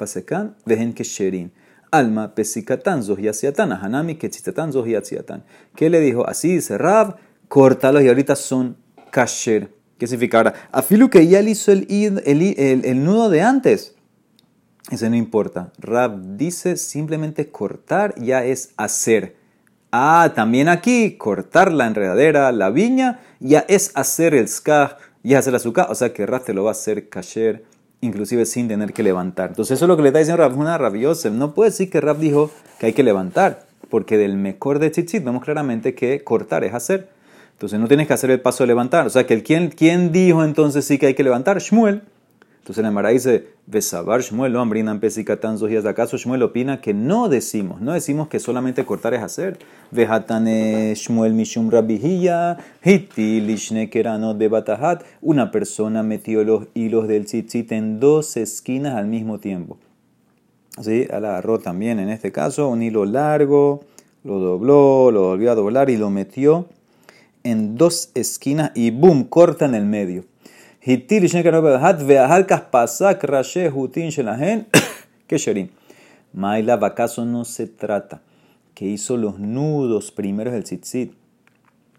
vejen 0.65 0.93
que 0.93 1.03
sherin. 1.03 1.51
Alma 1.91 2.35
pesikatan 2.35 3.03
zohiasiatan, 3.03 3.71
hanami 3.71 4.15
ketzitatan 4.15 4.71
zohiasiatan. 4.71 5.43
¿Qué 5.75 5.89
le 5.89 5.99
dijo? 5.99 6.27
Así 6.27 6.53
dice 6.55 6.77
Rab, 6.77 7.17
córtalos 7.47 8.03
y 8.03 8.07
ahorita 8.07 8.35
son 8.35 8.77
kasher. 9.11 9.73
¿Qué 9.97 10.07
significa 10.07 10.37
ahora? 10.37 10.53
Afilu 10.71 11.09
que 11.09 11.27
ya 11.27 11.41
le 11.41 11.51
hizo 11.51 11.71
el, 11.71 11.85
el, 11.89 12.41
el, 12.57 12.85
el 12.85 13.03
nudo 13.03 13.29
de 13.29 13.41
antes. 13.41 13.95
Ese 14.89 15.09
no 15.09 15.15
importa. 15.15 15.71
Rab 15.77 16.37
dice 16.37 16.77
simplemente 16.77 17.49
cortar 17.51 18.15
ya 18.17 18.45
es 18.45 18.71
hacer. 18.77 19.35
Ah, 19.91 20.33
también 20.35 20.69
aquí 20.69 21.17
cortar 21.17 21.71
la 21.71 21.87
enredadera, 21.87 22.51
la 22.51 22.69
viña, 22.69 23.19
ya 23.39 23.65
es 23.67 23.91
hacer 23.95 24.35
el 24.35 24.47
skaj, 24.47 24.97
ya 25.23 25.37
es 25.37 25.43
hacer 25.43 25.51
el 25.51 25.57
azúcar. 25.57 25.87
O 25.89 25.95
sea 25.95 26.13
que 26.13 26.25
Rab 26.25 26.43
te 26.43 26.53
lo 26.53 26.63
va 26.63 26.71
a 26.71 26.73
hacer 26.73 27.09
kasher, 27.09 27.65
inclusive 28.01 28.45
sin 28.45 28.67
tener 28.67 28.93
que 28.93 29.03
levantar. 29.03 29.49
Entonces 29.49 29.77
eso 29.77 29.85
es 29.85 29.89
lo 29.89 29.97
que 29.97 30.03
le 30.03 30.09
está 30.09 30.19
diciendo 30.19 30.41
Rab, 30.41 30.57
una 30.57 30.77
rabiosa. 30.77 31.29
No 31.29 31.53
puede 31.53 31.71
decir 31.71 31.89
que 31.89 32.01
Rab 32.01 32.17
dijo 32.17 32.51
que 32.79 32.87
hay 32.87 32.93
que 32.93 33.03
levantar, 33.03 33.65
porque 33.89 34.17
del 34.17 34.37
mejor 34.37 34.79
de 34.79 34.89
tzitzit 34.89 35.23
vemos 35.23 35.43
claramente 35.43 35.95
que 35.95 36.23
cortar 36.23 36.63
es 36.63 36.73
hacer. 36.73 37.09
Entonces 37.53 37.79
no 37.79 37.87
tienes 37.87 38.07
que 38.07 38.13
hacer 38.13 38.31
el 38.31 38.39
paso 38.39 38.63
de 38.63 38.67
levantar. 38.67 39.05
O 39.05 39.09
sea 39.09 39.27
que 39.27 39.33
el, 39.33 39.43
¿quién, 39.43 39.69
¿quién 39.69 40.11
dijo 40.11 40.43
entonces 40.43 40.85
sí 40.85 40.97
que 40.97 41.07
hay 41.07 41.13
que 41.13 41.23
levantar? 41.23 41.59
Shmuel. 41.59 42.01
Entonces 42.69 42.83
la 42.83 42.91
Mara 42.91 43.09
dice, 43.09 43.47
Besabar 43.65 44.21
Shmuel, 44.21 44.53
lo 44.53 44.61
hambrinan 44.61 44.99
pesicatan 44.99 45.57
días. 45.57 45.87
¿Acaso 45.87 46.17
Shmuel 46.17 46.43
opina 46.43 46.81
que 46.81 46.93
no 46.93 47.27
decimos, 47.27 47.81
no 47.81 47.93
decimos 47.93 48.27
que 48.27 48.39
solamente 48.39 48.85
cortar 48.85 49.15
es 49.15 49.23
hacer? 49.23 49.57
Vejatane 49.89 50.93
Shmuel 50.93 51.33
mishum 51.33 51.71
rabihilla, 51.71 52.59
hiti 52.85 53.41
lishne 53.41 53.89
kerano 53.89 54.35
de 54.35 54.49
batahat. 54.49 55.03
Una 55.19 55.49
persona 55.49 56.03
metió 56.03 56.43
los 56.43 56.67
hilos 56.75 57.07
del 57.07 57.25
tzitzit 57.25 57.71
en 57.71 57.99
dos 57.99 58.37
esquinas 58.37 58.97
al 58.97 59.07
mismo 59.07 59.39
tiempo. 59.39 59.79
¿Sí? 60.79 61.07
Agarró 61.11 61.57
también 61.57 61.97
en 61.97 62.09
este 62.09 62.31
caso 62.31 62.69
un 62.69 62.83
hilo 62.83 63.03
largo, 63.03 63.79
lo 64.23 64.37
dobló, 64.37 65.09
lo 65.09 65.29
volvió 65.29 65.51
a 65.51 65.55
doblar 65.55 65.89
y 65.89 65.97
lo 65.97 66.11
metió 66.11 66.67
en 67.43 67.77
dos 67.77 68.11
esquinas 68.13 68.69
y 68.75 68.91
boom, 68.91 69.23
corta 69.23 69.65
en 69.65 69.73
el 69.73 69.85
medio. 69.85 70.25
Hitil 70.81 71.27
hat 71.81 72.01
veahalkas 72.01 72.61
pasak 72.71 73.23
rashe 73.23 73.69
hutin 73.69 74.09
shelahen 74.11 74.65
kesherim. 75.27 75.69
Maila, 76.33 76.75
¿acaso 76.75 77.25
no 77.25 77.43
se 77.43 77.67
trata 77.67 78.21
que 78.73 78.85
hizo 78.85 79.17
los 79.17 79.39
nudos 79.39 80.11
primeros 80.11 80.53
del 80.53 80.63
tzitzit 80.63 81.11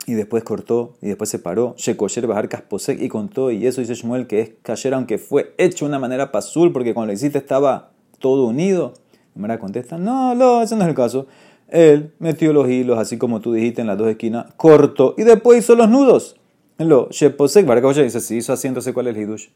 y 0.06 0.14
después 0.14 0.44
cortó 0.44 0.94
y 1.02 1.08
después 1.08 1.28
separó? 1.28 1.74
Shekosher 1.76 2.26
bajarkas 2.26 2.62
posek 2.62 3.02
y 3.02 3.08
contó 3.08 3.50
y 3.50 3.66
eso 3.66 3.82
dice 3.82 3.94
Shmuel 3.94 4.26
que 4.26 4.40
es 4.40 4.50
kasher 4.62 4.94
aunque 4.94 5.18
fue 5.18 5.54
hecho 5.58 5.84
una 5.84 5.98
manera 5.98 6.32
pasul 6.32 6.72
porque 6.72 6.94
cuando 6.94 7.08
lo 7.08 7.12
hiciste 7.12 7.36
estaba 7.36 7.90
todo 8.18 8.46
unido. 8.46 8.94
Mara 9.34 9.58
contesta, 9.58 9.98
no, 9.98 10.34
no, 10.34 10.62
ese 10.62 10.74
no 10.74 10.82
es 10.82 10.88
el 10.88 10.94
caso. 10.94 11.26
Él 11.68 12.12
metió 12.18 12.52
los 12.54 12.68
hilos, 12.68 12.98
así 12.98 13.18
como 13.18 13.40
tú 13.40 13.52
dijiste, 13.52 13.82
en 13.82 13.86
las 13.86 13.98
dos 13.98 14.08
esquinas, 14.08 14.46
cortó 14.56 15.14
y 15.18 15.22
después 15.22 15.58
hizo 15.58 15.74
los 15.76 15.88
nudos. 15.88 16.39
Lo 16.80 17.08
Sheposek 17.10 17.66
Barcas 17.66 17.96
dice, 17.96 18.20
si 18.20 18.38
hizo 18.38 18.54
así, 18.54 18.66
entonces 18.66 18.94
¿cuál 18.94 19.08
es 19.08 19.14
el 19.14 19.22
Hidush? 19.22 19.48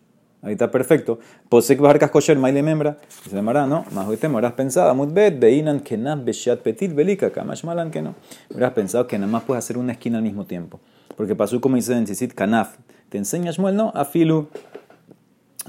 Ahí 0.43 0.53
está 0.53 0.71
perfecto. 0.71 1.19
Posek 1.49 1.81
Barcas 1.81 2.11
Kosher, 2.11 2.39
Maile 2.39 2.63
Membra. 2.63 2.99
Dice 3.25 3.41
Mara, 3.41 3.67
no, 3.67 3.87
más 3.93 4.07
hoy 4.07 4.19
te 4.19 4.29
me 4.29 4.35
habrás 4.35 4.53
pensado, 4.53 4.95
Mutbet, 4.95 5.41
Beinan 5.41 5.81
Kenab 5.81 6.23
Beshat 6.23 6.61
Petit 6.61 6.95
Belika, 6.95 7.31
Kamash 7.31 7.65
Malan 7.65 7.91
que 7.91 8.03
no. 8.03 8.15
Habrás 8.53 8.73
pensado 8.75 9.07
que 9.07 9.19
nada 9.19 9.33
más 9.33 9.45
puedes 9.45 9.65
hacer 9.65 9.79
una 9.79 9.93
esquina 9.93 10.19
al 10.19 10.23
mismo 10.23 10.45
tiempo. 10.45 10.81
Porque 11.17 11.35
pasó 11.35 11.59
como 11.63 11.77
dice 11.77 11.97
en 11.97 12.05
Tzitzit 12.05 12.35
Kanaf. 12.35 12.77
Te 13.09 13.17
enseñas, 13.17 13.57
Shmuel, 13.57 13.75
no, 13.75 13.91
Afilu, 13.95 14.49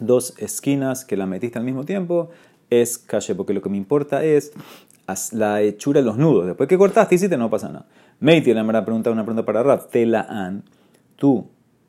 dos 0.01 0.33
esquinas 0.38 1.05
que 1.05 1.15
la 1.15 1.25
metiste 1.25 1.57
al 1.57 1.63
mismo 1.63 1.85
tiempo, 1.85 2.31
es 2.69 2.97
calle, 2.97 3.33
porque 3.33 3.53
lo 3.53 3.62
que 3.62 3.69
me 3.69 3.77
importa 3.77 4.25
es 4.25 4.51
la 5.31 5.62
hechura 5.62 6.01
de 6.01 6.05
los 6.05 6.17
nudos. 6.17 6.47
Después 6.47 6.67
que 6.67 6.77
cortaste, 6.77 7.15
hiciste, 7.15 7.38
no 7.38 7.50
pasa 7.50 7.69
nada. 7.69 7.85
Meiti 8.19 8.53
le 8.53 8.59
habrá 8.59 8.83
preguntado 8.83 9.13
una 9.13 9.24
pregunta 9.24 9.45
para 9.45 9.63
Rab. 9.63 9.88
Te 9.89 10.05
la 10.05 10.21
han 10.21 10.63
tú 11.15 11.48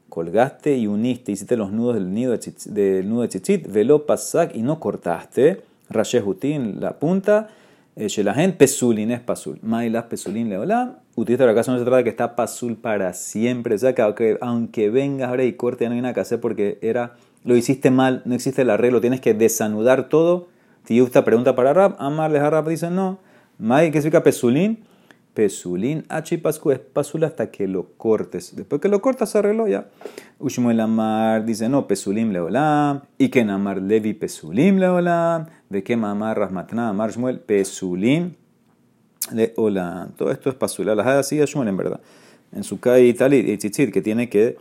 colgaste 0.08 0.76
y 0.76 0.86
uniste, 0.86 1.32
hiciste 1.32 1.56
los 1.56 1.72
nudos 1.72 1.94
del, 1.96 2.14
nudo 2.14 3.22
de 3.22 3.28
tzitzit, 3.28 3.70
velo 3.70 4.06
pasak 4.06 4.54
y 4.54 4.62
no 4.62 4.80
cortaste, 4.80 5.62
rashehutin 5.90 6.80
la 6.80 6.98
punta, 6.98 7.48
eh, 7.96 8.08
shelahen 8.08 8.52
pesulin 8.56 9.10
es 9.10 9.20
pasul, 9.20 9.58
mailas 9.62 10.04
pesulin 10.04 10.48
leolam, 10.48 10.96
utiliza 11.16 11.44
la 11.44 11.54
casa 11.54 11.72
no 11.72 11.78
se 11.78 11.84
trata 11.84 11.98
de 11.98 12.04
que 12.04 12.10
está 12.10 12.36
pasul 12.36 12.76
para 12.76 13.12
siempre, 13.12 13.74
o 13.74 13.78
sea 13.78 13.94
que 13.94 14.38
aunque, 14.40 14.90
vengas 14.90 15.28
ahora 15.28 15.44
y 15.44 15.52
corte 15.54 15.84
ya 15.84 15.90
no 15.90 15.96
hay 15.96 16.02
nada 16.02 16.14
que 16.14 16.20
hacer 16.20 16.40
porque 16.40 16.78
era, 16.82 17.16
lo 17.44 17.56
hiciste 17.56 17.90
mal, 17.90 18.22
no 18.24 18.34
existe 18.34 18.62
el 18.62 18.70
arreglo, 18.70 19.00
tienes 19.00 19.20
que 19.20 19.34
desanudar 19.34 20.08
todo, 20.08 20.48
esta 20.88 21.24
pregunta 21.24 21.56
para 21.56 21.72
Rab, 21.72 21.96
amarles 21.98 22.42
a 22.42 22.50
Rab 22.50 22.68
dice 22.68 22.90
no, 22.90 23.18
mai, 23.58 23.90
¿qué 23.90 24.00
significa 24.00 24.22
pesulin? 24.22 24.78
Pesulín, 25.36 26.04
H 26.08 26.38
pascu 26.38 26.70
es 26.70 26.78
pasul 26.78 27.24
hasta 27.24 27.50
que 27.50 27.68
lo 27.68 27.90
cortes. 27.98 28.56
Después 28.56 28.80
que 28.80 28.88
lo 28.88 29.02
cortas, 29.02 29.36
arreglo 29.36 29.68
ya. 29.68 29.86
Ushmuel 30.38 30.80
Amar 30.80 31.44
dice, 31.44 31.68
no, 31.68 31.86
pesulim 31.86 32.32
leolam. 32.32 33.02
Y 33.18 33.28
que 33.28 33.42
Amar 33.42 33.82
levi 33.82 34.14
pesulim 34.14 34.78
leolam. 34.78 35.46
De 35.68 35.82
que 35.84 35.94
mamar 35.96 36.38
rasmatna 36.38 36.88
amar 36.88 37.10
Shmuel 37.10 37.40
pesulim 37.40 38.32
leolam. 39.30 40.12
Todo 40.12 40.30
esto 40.30 40.48
es 40.48 40.54
pasul. 40.54 40.86
La 40.86 41.18
así 41.18 41.38
a 41.38 41.44
Shmuel 41.44 41.68
en 41.68 41.76
verdad. 41.76 42.00
En 42.52 42.64
su 42.64 42.76
y 42.76 43.12
tal, 43.12 43.34
y 43.34 43.58
tzitzit, 43.58 43.92
que 43.92 44.00
tiene 44.00 44.30
que 44.30 44.56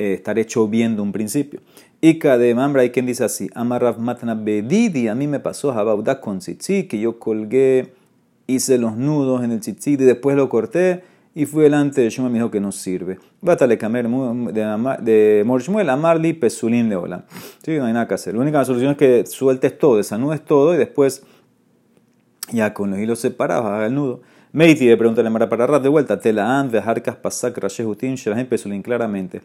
eh, 0.00 0.14
estar 0.14 0.40
hecho 0.40 0.66
bien 0.66 0.96
de 0.96 1.02
un 1.02 1.12
principio. 1.12 1.60
Y 2.00 2.18
de 2.18 2.54
Mambra 2.54 2.82
hay 2.82 2.90
quien 2.90 3.06
dice 3.06 3.22
así, 3.22 3.48
Amar 3.54 3.82
rasmatna 3.82 4.34
bedidi, 4.34 5.06
a 5.06 5.14
mí 5.14 5.28
me 5.28 5.38
pasó 5.38 5.70
Habauda 5.70 6.20
con 6.20 6.40
tzitzit, 6.40 6.88
que 6.88 6.98
yo 6.98 7.20
colgué 7.20 7.92
hice 8.46 8.78
los 8.78 8.96
nudos 8.96 9.42
en 9.44 9.52
el 9.52 9.60
tzitzit 9.60 10.00
y 10.00 10.04
después 10.04 10.36
lo 10.36 10.48
corté 10.48 11.02
y 11.34 11.44
fui 11.44 11.64
delante 11.64 12.00
de 12.00 12.08
Shmuel 12.08 12.32
me 12.32 12.38
dijo 12.38 12.50
que 12.50 12.60
no 12.60 12.72
sirve. 12.72 13.18
Bátale 13.42 13.76
camer 13.76 14.08
de 14.08 15.42
Morshmuel, 15.44 15.90
amarli 15.90 16.32
pesulín 16.32 16.88
leola. 16.88 17.26
Sí, 17.62 17.76
no 17.76 17.84
hay 17.84 17.92
nada 17.92 18.08
que 18.08 18.14
hacer. 18.14 18.34
La 18.34 18.40
única 18.40 18.64
solución 18.64 18.92
es 18.92 18.96
que 18.96 19.26
sueltes 19.26 19.78
todo, 19.78 19.98
desanudes 19.98 20.42
todo 20.42 20.74
y 20.74 20.78
después 20.78 21.24
ya 22.52 22.72
con 22.72 22.90
los 22.90 22.98
hilos 22.98 23.18
separados 23.18 23.66
haga 23.66 23.86
el 23.86 23.94
nudo. 23.94 24.22
Meiti 24.52 24.86
le 24.86 24.96
pregunta 24.96 25.20
a 25.20 25.48
para 25.50 25.66
ras 25.66 25.82
de 25.82 25.90
vuelta, 25.90 26.18
te 26.18 26.32
la 26.32 26.58
han 26.58 26.74
harkas 26.74 27.16
pasak 27.16 27.58
rashehutin 27.58 28.14
shelahem 28.14 28.46
pesulín 28.46 28.80
claramente. 28.80 29.42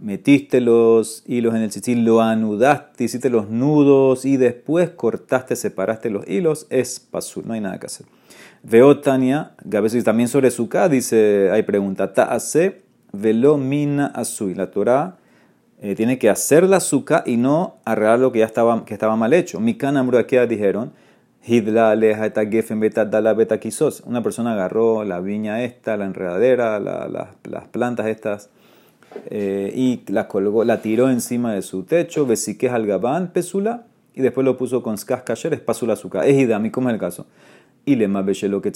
Metiste 0.00 0.62
los 0.62 1.22
hilos 1.26 1.54
en 1.54 1.60
el 1.60 1.68
tzitzit, 1.68 1.98
lo 1.98 2.22
anudaste, 2.22 3.04
hiciste 3.04 3.28
los 3.28 3.50
nudos 3.50 4.24
y 4.24 4.38
después 4.38 4.88
cortaste, 4.88 5.54
separaste 5.54 6.08
los 6.08 6.26
hilos, 6.26 6.66
es 6.70 6.98
pasul, 6.98 7.46
no 7.46 7.52
hay 7.52 7.60
nada 7.60 7.78
que 7.78 7.84
hacer. 7.84 8.06
Veo 8.62 9.00
Tania, 9.00 9.52
también 10.04 10.28
sobre 10.28 10.50
Sukkah, 10.50 10.90
dice, 10.90 11.50
hay 11.50 11.62
pregunta, 11.62 12.12
ta'ase 12.12 12.82
velo 13.10 13.56
mina 13.56 14.06
asui. 14.08 14.54
La 14.54 14.70
Torah 14.70 15.16
eh, 15.80 15.94
tiene 15.94 16.18
que 16.18 16.28
hacer 16.28 16.64
la 16.64 16.76
azúcar 16.76 17.22
y 17.24 17.38
no 17.38 17.76
arreglar 17.86 18.18
lo 18.18 18.32
que 18.32 18.40
ya 18.40 18.44
estaba, 18.44 18.84
que 18.84 18.92
estaba 18.92 19.16
mal 19.16 19.32
hecho. 19.32 19.60
Mikana 19.60 20.02
Murakia 20.02 20.46
dijeron, 20.46 20.92
Hidla 21.42 21.92
aleja 21.92 22.26
eta 22.26 22.44
gefen 22.44 22.80
beta 22.80 23.06
dala 23.06 23.32
beta. 23.32 23.58
Una 24.04 24.22
persona 24.22 24.52
agarró 24.52 25.04
la 25.04 25.20
viña 25.20 25.62
esta, 25.62 25.96
la 25.96 26.04
enredadera, 26.04 26.78
las 26.78 27.68
plantas 27.70 28.08
estas, 28.08 28.50
eh, 29.30 29.72
y 29.74 30.02
la 30.12 30.28
colgó, 30.28 30.64
la 30.64 30.82
tiró 30.82 31.08
encima 31.08 31.54
de 31.54 31.62
su 31.62 31.84
techo, 31.84 32.26
besiques 32.26 32.70
al 32.70 32.86
gabán, 32.86 33.28
pesula, 33.28 33.84
y 34.14 34.20
después 34.20 34.44
lo 34.44 34.58
puso 34.58 34.82
con 34.82 34.98
skaz 34.98 35.22
es 35.46 35.60
pasula 35.60 35.94
azúcar. 35.94 36.26
Es 36.26 36.38
idami, 36.38 36.70
como 36.70 36.90
es 36.90 36.94
el 36.94 37.00
caso 37.00 37.24
y 37.84 37.96
le 37.96 38.08
lo 38.48 38.62
que 38.62 38.70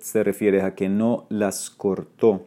se 0.00 0.22
refiere 0.22 0.62
a 0.62 0.74
que 0.74 0.88
no 0.88 1.26
las 1.28 1.70
cortó. 1.70 2.44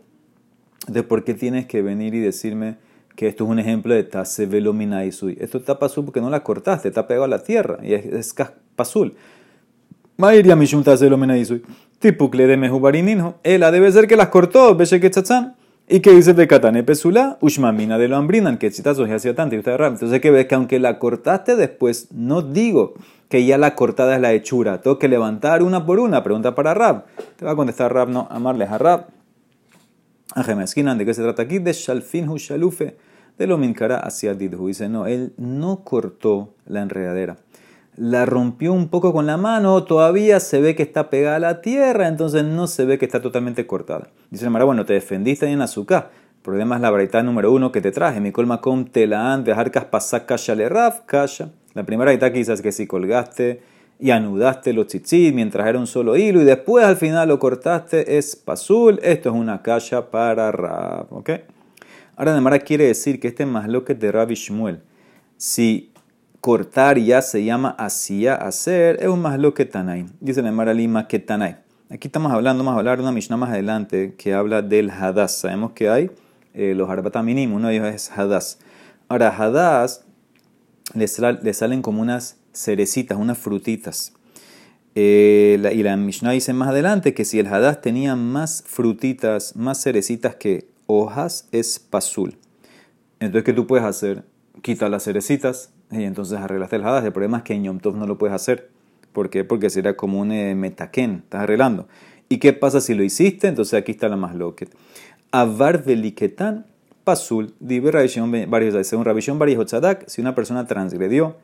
de 0.88 1.04
¿por 1.04 1.24
qué 1.24 1.34
tienes 1.34 1.66
que 1.66 1.82
venir 1.82 2.14
y 2.14 2.20
decirme 2.20 2.76
que 3.16 3.28
esto 3.28 3.46
es 3.46 3.50
un 3.50 3.60
ejemplo 3.60 3.94
de 3.94 4.04
tase 4.04 4.46
velominaisui? 4.46 5.38
Esto 5.40 5.58
está 5.58 5.80
pasul 5.80 6.06
porque 6.06 6.22
no 6.22 6.30
la 6.30 6.44
cortaste, 6.44 6.88
está 6.90 7.08
pegado 7.08 7.26
a 7.26 7.28
la 7.30 7.44
tierra 7.44 7.80
y 7.84 7.94
es, 7.94 8.06
es 8.06 8.36
pasul. 8.76 9.16
Mairia 10.18 10.56
Mishum 10.56 10.84
Taselo 10.84 11.18
Menaisoy. 11.18 11.64
Tipukle 12.00 12.46
de 12.48 12.58
Mejubarinino. 12.58 13.36
Ela 13.44 13.72
debe 13.72 13.92
ser 13.92 14.08
que 14.08 14.16
las 14.16 14.28
cortó, 14.28 14.76
Beshe 14.76 15.00
Ketzazán. 15.00 15.56
¿Y 15.88 16.00
qué 16.00 16.12
dice 16.12 16.32
Bekatane 16.32 16.84
Pesula? 16.84 17.38
Ushmamina 17.42 17.98
de 17.98 18.08
lo 18.08 18.16
ambrinan, 18.16 18.58
que 18.58 18.72
citas 18.72 18.98
hacía 19.00 19.36
tanto 19.36 19.56
y 19.56 19.60
usted 19.60 19.74
Entonces 19.74 20.22
que 20.22 20.32
ves 20.32 20.48
que 20.48 20.56
aunque 20.56 20.80
la 20.80 20.98
cortaste 20.98 21.58
después, 21.58 22.08
no 22.12 22.42
digo 22.42 22.94
que 23.28 23.46
ya 23.46 23.58
la 23.58 23.76
cortada 23.76 24.16
es 24.16 24.22
la 24.22 24.32
hechura. 24.32 24.80
Tengo 24.80 24.98
que 24.98 25.10
levantar 25.10 25.62
una 25.62 25.86
por 25.86 26.00
una. 26.00 26.24
Pregunta 26.24 26.56
para 26.56 26.74
Rab. 26.74 27.06
Te 27.36 27.44
va 27.44 27.52
a 27.52 27.56
contestar 27.58 27.94
Rab, 27.94 28.08
no, 28.08 28.28
amarles 28.32 28.70
a 28.70 28.78
Rab. 28.78 29.08
esquina 30.64 30.96
¿de 30.96 31.06
qué 31.06 31.14
se 31.14 31.22
trata 31.22 31.44
aquí? 31.44 31.60
De 31.60 31.74
Shalfin 31.74 32.34
Shalufe, 32.34 32.96
de 33.38 33.48
lo 33.48 33.58
Minkara 33.58 33.98
hacia 33.98 34.34
Didhu. 34.34 34.68
Dice, 34.68 34.88
no, 34.88 35.06
él 35.06 35.34
no 35.38 35.84
cortó 35.84 36.54
la 36.66 36.82
enredadera 36.82 37.36
la 37.96 38.26
rompió 38.26 38.74
un 38.74 38.88
poco 38.88 39.14
con 39.14 39.26
la 39.26 39.38
mano, 39.38 39.84
todavía 39.84 40.40
se 40.40 40.62
ve 40.62 40.76
que 40.76 40.84
está 40.84 41.10
pegada 41.10 41.36
a 41.36 41.40
la 41.40 41.62
tierra, 41.62 42.08
entonces 42.08 42.44
no 42.44 42.68
se 42.68 42.86
ve 42.86 42.98
que 42.98 43.06
está 43.06 43.22
totalmente 43.22 43.68
cortada. 43.68 44.10
Dice 44.32 44.50
Mara, 44.50 44.66
bueno, 44.66 44.86
te 44.86 44.94
defendiste 44.94 45.48
en 45.48 45.62
azúcar. 45.62 46.10
El 46.36 46.42
problema 46.42 46.76
es 46.76 46.82
la 46.82 46.90
variedad 46.90 47.24
número 47.24 47.52
uno 47.54 47.72
que 47.72 47.82
te 47.82 47.92
traje. 47.92 48.20
Mi 48.20 48.32
colma 48.32 48.60
con 48.60 48.86
telaan, 48.86 49.44
dejar 49.44 49.72
pasar 49.90 50.26
kasha 50.26 50.56
le 50.56 50.68
raf, 50.68 51.02
kasha. 51.06 51.52
La 51.74 51.84
primera 51.84 52.18
que 52.20 52.32
dice 52.32 52.54
es 52.54 52.62
que 52.62 52.72
si 52.72 52.86
colgaste 52.88 53.62
y 54.00 54.12
anudaste 54.12 54.74
los 54.74 54.88
tzitzit 54.88 55.34
mientras 55.34 55.68
era 55.68 55.80
un 55.80 55.88
solo 55.88 56.18
hilo 56.18 56.42
y 56.42 56.46
después 56.46 56.84
al 56.84 56.98
final 56.98 57.30
lo 57.30 57.40
cortaste 57.40 58.18
es 58.18 58.36
pasul, 58.36 59.00
esto 59.04 59.30
es 59.30 59.36
una 59.36 59.62
kasha 59.62 60.12
para 60.12 60.52
raf, 60.52 61.12
¿ok? 61.12 61.30
Ahora 62.18 62.40
Mara 62.42 62.60
quiere 62.60 62.88
decir 62.88 63.20
que 63.20 63.30
este 63.30 63.44
es 63.44 63.50
más 63.50 63.68
lo 63.70 63.86
que 63.86 63.96
de 63.96 64.12
Rabbi 64.12 64.36
Shmuel. 64.36 64.82
Si 65.38 65.93
cortar 66.44 67.00
ya 67.00 67.22
se 67.22 67.46
llama 67.46 67.70
hacía 67.80 68.36
hacer, 68.36 68.98
es 69.00 69.08
un 69.08 69.22
más 69.22 69.40
lo 69.40 69.54
que 69.54 69.64
tanay. 69.64 70.08
Dice 70.20 70.42
la 70.42 70.52
Mara 70.52 70.74
Lima 70.74 71.08
que 71.08 71.18
tanay. 71.18 71.56
Aquí 71.90 72.10
estamos 72.10 72.34
hablando, 72.34 72.66
vamos 72.66 72.76
a 72.76 72.80
hablar 72.80 72.98
de 72.98 73.04
una 73.04 73.14
Mishnah 73.14 73.38
más 73.38 73.52
adelante 73.52 74.16
que 74.18 74.34
habla 74.34 74.62
del 74.62 74.90
hadas. 74.90 75.38
Sabemos 75.38 75.72
que 75.72 75.88
hay 75.88 76.12
eh, 76.54 76.74
los 76.76 76.90
arbataminimos, 76.90 77.56
uno 77.56 77.70
de 77.70 77.76
ellos 77.76 77.88
es 77.88 78.12
hadas. 78.12 78.60
Ahora, 79.08 79.30
hadas 79.30 80.04
le, 80.94 81.08
salen 81.54 81.82
como 81.82 82.02
unas 82.02 82.36
cerecitas, 82.52 83.18
unas 83.18 83.38
frutitas. 83.38 84.12
Eh, 84.96 85.72
y 85.74 85.82
la 85.82 85.96
Mishnah 85.96 86.32
dice 86.32 86.52
más 86.52 86.68
adelante 86.68 87.14
que 87.14 87.24
si 87.24 87.40
el 87.40 87.48
hadas 87.48 87.80
tenía 87.80 88.18
más 88.18 88.66
frutitas, 88.68 89.56
más 89.56 89.82
cerecitas 89.82 90.36
que 90.36 90.68
hojas, 90.88 91.48
es 91.54 91.80
pasul. 91.80 92.36
Entonces, 93.22 93.46
¿qué 93.46 93.54
tú 93.54 93.66
puedes 93.66 93.86
hacer? 93.86 94.26
Quita 94.62 94.90
las 94.90 95.06
cerecitas, 95.06 95.73
y 96.02 96.06
entonces 96.06 96.40
arreglaste 96.40 96.78
el 96.78 96.84
hadas. 96.84 97.04
El 97.04 97.12
problema 97.12 97.38
es 97.38 97.44
que 97.44 97.54
en 97.54 97.64
Yom 97.64 97.80
Tov 97.80 97.96
no 97.96 98.08
lo 98.08 98.18
puedes 98.18 98.36
hacer. 98.36 98.70
¿Por 99.12 99.30
qué? 99.30 99.44
Porque 99.44 99.70
sería 99.70 99.96
como 99.96 100.20
un 100.20 100.32
eh, 100.32 100.56
metaken, 100.56 101.22
estás 101.24 101.42
arreglando. 101.42 101.88
¿Y 102.30 102.38
qué 102.38 102.54
pasa 102.54 102.82
si 102.82 102.94
lo 102.94 103.04
hiciste? 103.04 103.48
Entonces 103.48 103.80
aquí 103.80 103.92
está 103.92 104.10
la 104.10 104.18
más 104.18 104.36
loquet. 104.36 104.70
Avar 105.32 105.84
veliketan 105.84 106.66
pasul, 107.04 107.54
varios 107.60 108.88
según 108.88 109.06
Rabishon 109.06 109.38
Barijo 109.38 109.66
Tzadak, 109.66 110.08
si 110.08 110.22
una 110.22 110.36
persona 110.36 110.66
transgredió, 110.66 111.38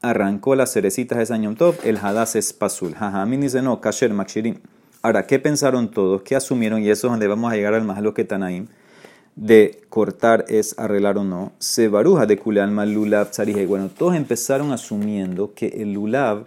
arrancó 0.00 0.54
las 0.54 0.72
cerecitas 0.72 1.18
de 1.18 1.26
San 1.26 1.42
Yom 1.42 1.54
Tov, 1.54 1.76
el 1.84 1.98
hadas 1.98 2.34
es 2.34 2.52
pasul. 2.52 2.94
Jajamín 2.94 3.42
dice 3.42 3.62
no, 3.62 3.80
kasher 3.80 4.12
makshirin. 4.12 4.60
Ahora, 5.02 5.26
¿qué 5.26 5.38
pensaron 5.38 5.90
todos? 5.90 6.22
¿Qué 6.22 6.36
asumieron? 6.36 6.80
Y 6.82 6.90
eso 6.90 7.08
es 7.08 7.12
donde 7.12 7.26
vamos 7.26 7.52
a 7.52 7.56
llegar 7.56 7.74
al 7.74 7.84
más 7.84 8.00
loquetanaim 8.00 8.68
de 9.36 9.80
cortar 9.88 10.44
es 10.48 10.78
arreglar 10.78 11.18
o 11.18 11.24
no. 11.24 11.52
Se 11.58 11.88
baruja 11.88 12.26
de 12.26 12.38
kulealma 12.38 12.84
lulav 12.84 13.30
tzarije. 13.30 13.66
Bueno, 13.66 13.88
todos 13.88 14.14
empezaron 14.14 14.72
asumiendo 14.72 15.54
que 15.54 15.68
el 15.68 15.94
lulav 15.94 16.46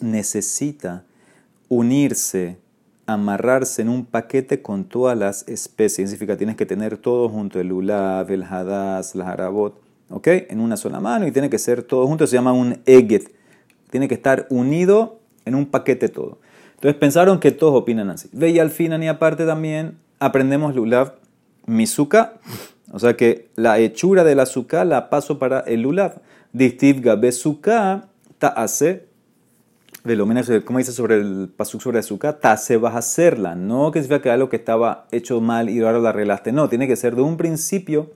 necesita 0.00 1.04
unirse, 1.68 2.58
amarrarse 3.06 3.82
en 3.82 3.88
un 3.88 4.04
paquete 4.04 4.60
con 4.60 4.84
todas 4.84 5.16
las 5.16 5.48
especies. 5.48 6.10
Significa 6.10 6.36
tienes 6.36 6.56
que 6.56 6.66
tener 6.66 6.96
todo 6.96 7.28
junto, 7.28 7.60
el 7.60 7.68
lulav, 7.68 8.30
el 8.30 8.42
hadas, 8.42 9.14
la 9.14 9.30
harabot, 9.30 9.80
¿ok? 10.10 10.28
En 10.48 10.60
una 10.60 10.76
sola 10.76 11.00
mano 11.00 11.26
y 11.26 11.32
tiene 11.32 11.50
que 11.50 11.58
ser 11.58 11.82
todo 11.82 12.06
junto, 12.06 12.26
se 12.26 12.36
llama 12.36 12.52
un 12.52 12.80
eget. 12.86 13.32
Tiene 13.90 14.08
que 14.08 14.14
estar 14.14 14.46
unido 14.50 15.20
en 15.44 15.54
un 15.54 15.66
paquete 15.66 16.08
todo. 16.08 16.38
Entonces 16.74 16.98
pensaron 16.98 17.38
que 17.38 17.52
todos 17.52 17.74
opinan 17.74 18.10
así. 18.10 18.28
Ve 18.32 18.50
y 18.50 18.58
al 18.58 18.70
final 18.70 19.02
y 19.04 19.06
aparte 19.06 19.46
también 19.46 19.96
aprendemos 20.18 20.74
lulav 20.74 21.14
misuka, 21.66 22.34
o 22.92 22.98
sea 22.98 23.16
que 23.16 23.50
la 23.56 23.78
hechura 23.78 24.24
del 24.24 24.40
azúcar 24.40 24.86
la 24.86 25.10
paso 25.10 25.38
para 25.38 25.60
el 25.60 25.82
lulav. 25.82 26.20
Distiv 26.52 27.00
gabe 27.00 27.30
ta 28.38 28.48
hace, 28.48 29.08
¿cómo 30.64 30.78
dice 30.78 30.92
sobre 30.92 31.16
el 31.16 31.48
pasuk 31.56 31.80
sobre 31.80 31.98
azúcar? 31.98 32.34
Ta 32.34 32.56
se 32.56 32.76
vas 32.76 32.94
a 32.94 32.98
hacerla. 32.98 33.54
No 33.54 33.90
que 33.90 34.00
significa 34.00 34.22
que 34.22 34.30
algo 34.30 34.48
que 34.48 34.56
estaba 34.56 35.06
hecho 35.10 35.40
mal 35.40 35.70
y 35.70 35.80
ahora 35.80 35.98
lo 35.98 36.08
arreglaste. 36.08 36.52
No, 36.52 36.68
tiene 36.68 36.86
que 36.86 36.96
ser 36.96 37.16
de 37.16 37.22
un 37.22 37.36
principio 37.36 38.12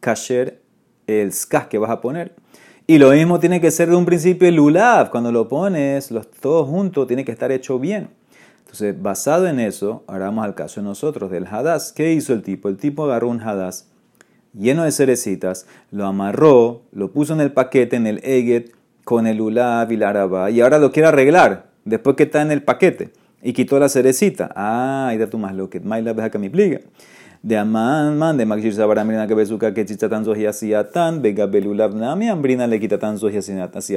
kasher 0.00 0.60
el 1.06 1.32
skah 1.32 1.68
que 1.68 1.78
vas 1.78 1.90
a 1.90 2.00
poner. 2.00 2.34
Y 2.86 2.98
lo 2.98 3.10
mismo 3.12 3.38
tiene 3.38 3.60
que 3.60 3.70
ser 3.70 3.88
de 3.88 3.96
un 3.96 4.04
principio 4.04 4.48
el 4.48 4.56
lulav. 4.56 5.10
Cuando 5.10 5.30
lo 5.30 5.48
pones, 5.48 6.10
los 6.10 6.30
todos 6.30 6.68
juntos, 6.68 7.06
tiene 7.06 7.24
que 7.24 7.32
estar 7.32 7.52
hecho 7.52 7.78
bien. 7.78 8.10
Entonces, 8.70 9.02
basado 9.02 9.48
en 9.48 9.58
eso, 9.58 10.04
ahora 10.06 10.26
vamos 10.26 10.44
al 10.44 10.54
caso 10.54 10.80
de 10.80 10.86
nosotros, 10.86 11.28
del 11.30 11.46
hadas. 11.46 11.92
¿Qué 11.92 12.12
hizo 12.12 12.32
el 12.32 12.42
tipo? 12.42 12.68
El 12.68 12.76
tipo 12.76 13.04
agarró 13.04 13.28
un 13.28 13.40
hadas 13.40 13.90
lleno 14.56 14.84
de 14.84 14.92
cerecitas, 14.92 15.66
lo 15.90 16.06
amarró, 16.06 16.82
lo 16.92 17.12
puso 17.12 17.32
en 17.32 17.40
el 17.40 17.52
paquete, 17.52 17.96
en 17.96 18.06
el 18.06 18.20
eget, 18.24 18.72
con 19.04 19.26
el 19.26 19.40
ulab 19.40 19.90
y 19.90 19.96
la 19.96 20.10
araba, 20.10 20.50
y 20.50 20.60
ahora 20.60 20.78
lo 20.78 20.92
quiere 20.92 21.08
arreglar, 21.08 21.66
después 21.84 22.16
que 22.16 22.24
está 22.24 22.42
en 22.42 22.52
el 22.52 22.62
paquete, 22.62 23.10
y 23.42 23.52
quitó 23.52 23.78
la 23.78 23.88
cerecita. 23.88 24.50
Ah, 24.54 25.08
ahí 25.08 25.18
da 25.18 25.26
tú 25.28 25.38
más 25.38 25.54
lo 25.54 25.70
que 25.70 25.80
más 25.80 26.02
la 26.02 26.14
deja 26.14 26.30
que 26.30 26.38
me 26.38 26.50
pliega. 26.50 26.80
De 27.42 27.56
aman, 27.56 28.18
man, 28.18 28.36
de 28.36 28.44
magshir 28.44 28.74
sabara 28.74 29.02
mirina 29.02 29.26
que 29.26 29.34
besuka 29.34 29.72
que 29.72 29.86
zohi 29.86 30.72
tan, 30.92 31.22
vega 31.22 31.46
belulab 31.46 31.94
nami, 31.94 32.28
ambrina 32.28 32.66
le 32.66 32.78
quita 32.78 32.98
tan 32.98 33.18
zohi 33.18 33.38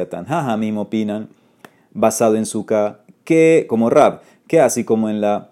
tan. 0.09 0.25
Jaja, 0.25 0.55
mismo 0.55 0.81
opinan, 0.81 1.27
basado 1.91 2.37
en 2.37 2.45
suka, 2.45 2.99
que, 3.25 3.65
como 3.67 3.89
rap, 3.89 4.23
que 4.47 4.59
así 4.59 4.83
como 4.83 5.09
en 5.09 5.21
la 5.21 5.51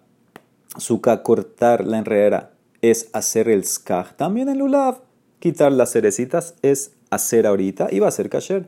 suka 0.77 1.23
cortar 1.23 1.85
la 1.85 1.97
enredera 1.97 2.51
es 2.81 3.09
hacer 3.13 3.49
el 3.49 3.65
skaj, 3.65 4.15
también 4.15 4.49
en 4.49 4.59
lulav 4.59 5.01
quitar 5.39 5.71
las 5.71 5.91
cerecitas 5.91 6.55
es 6.61 6.93
hacer 7.09 7.45
ahorita 7.45 7.89
y 7.91 7.99
va 7.99 8.07
a 8.07 8.11
ser 8.11 8.29
kasher. 8.29 8.65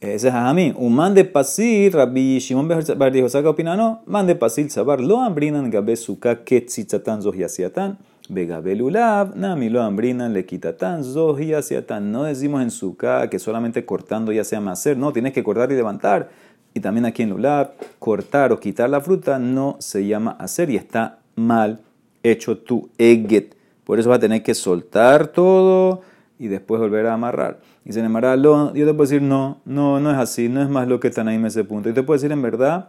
Ese 0.00 0.28
es 0.28 0.34
a 0.34 0.52
mí. 0.54 0.72
Un 0.76 0.94
man 0.94 1.14
de 1.14 1.26
pasil, 1.26 1.92
Rabbi 1.92 2.38
Shimon 2.38 2.66
Bar 2.68 3.12
dijo, 3.12 3.28
saca 3.28 3.50
opina, 3.50 3.76
no, 3.76 4.02
man 4.06 4.26
de 4.26 4.34
pasil 4.34 4.70
sabar, 4.70 4.98
lo 4.98 5.20
ambrinan 5.20 5.70
gabe 5.70 5.94
suka 5.94 6.42
que 6.42 6.62
tzitzatan 6.62 7.20
zohiasiatan, 7.20 7.98
gabe 8.30 8.74
lulav, 8.76 9.36
nami 9.36 9.68
lo 9.68 9.82
ambrinan 9.82 10.32
le 10.32 10.46
quitatan 10.46 11.04
zohiasiatan. 11.04 12.10
No 12.10 12.24
decimos 12.24 12.62
en 12.62 12.70
suka 12.70 13.28
que 13.28 13.38
solamente 13.38 13.84
cortando 13.84 14.32
ya 14.32 14.42
sea 14.42 14.60
hacer, 14.70 14.96
no, 14.96 15.12
tienes 15.12 15.34
que 15.34 15.44
cortar 15.44 15.70
y 15.70 15.74
levantar 15.74 16.30
y 16.74 16.80
también 16.80 17.04
aquí 17.04 17.22
en 17.22 17.30
Lulab, 17.30 17.72
cortar 17.98 18.52
o 18.52 18.60
quitar 18.60 18.88
la 18.90 19.00
fruta 19.00 19.38
no 19.38 19.76
se 19.80 20.06
llama 20.06 20.36
hacer 20.38 20.70
y 20.70 20.76
está 20.76 21.18
mal 21.36 21.80
hecho 22.22 22.58
tu 22.58 22.90
eget. 22.98 23.56
Por 23.84 23.98
eso 23.98 24.10
va 24.10 24.16
a 24.16 24.20
tener 24.20 24.42
que 24.42 24.54
soltar 24.54 25.28
todo 25.28 26.02
y 26.38 26.48
después 26.48 26.80
volver 26.80 27.06
a 27.06 27.14
amarrar. 27.14 27.60
Y 27.84 27.92
se 27.92 28.06
lo, 28.08 28.74
yo 28.74 28.86
te 28.86 28.94
puedo 28.94 29.10
decir, 29.10 29.22
no, 29.22 29.60
no, 29.64 30.00
no 30.00 30.10
es 30.10 30.16
así, 30.16 30.48
no 30.48 30.62
es 30.62 30.68
más 30.68 30.86
lo 30.86 31.00
que 31.00 31.08
están 31.08 31.28
ahí 31.28 31.36
en 31.36 31.46
ese 31.46 31.64
punto. 31.64 31.88
Y 31.88 31.92
te 31.92 32.02
puedo 32.02 32.18
decir 32.18 32.30
en 32.30 32.42
verdad 32.42 32.88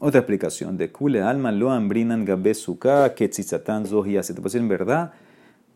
otra 0.00 0.20
explicación. 0.20 0.76
De 0.76 0.90
kule 0.90 1.22
alma 1.22 1.52
lo 1.52 1.70
ambrinan 1.70 2.24
gabe 2.24 2.54
suka, 2.54 3.14
que 3.14 3.28
tzitzatan 3.28 3.84
y 4.06 4.16
así. 4.16 4.32
Te 4.32 4.40
puedo 4.40 4.48
decir 4.48 4.60
en 4.60 4.68
verdad, 4.68 5.12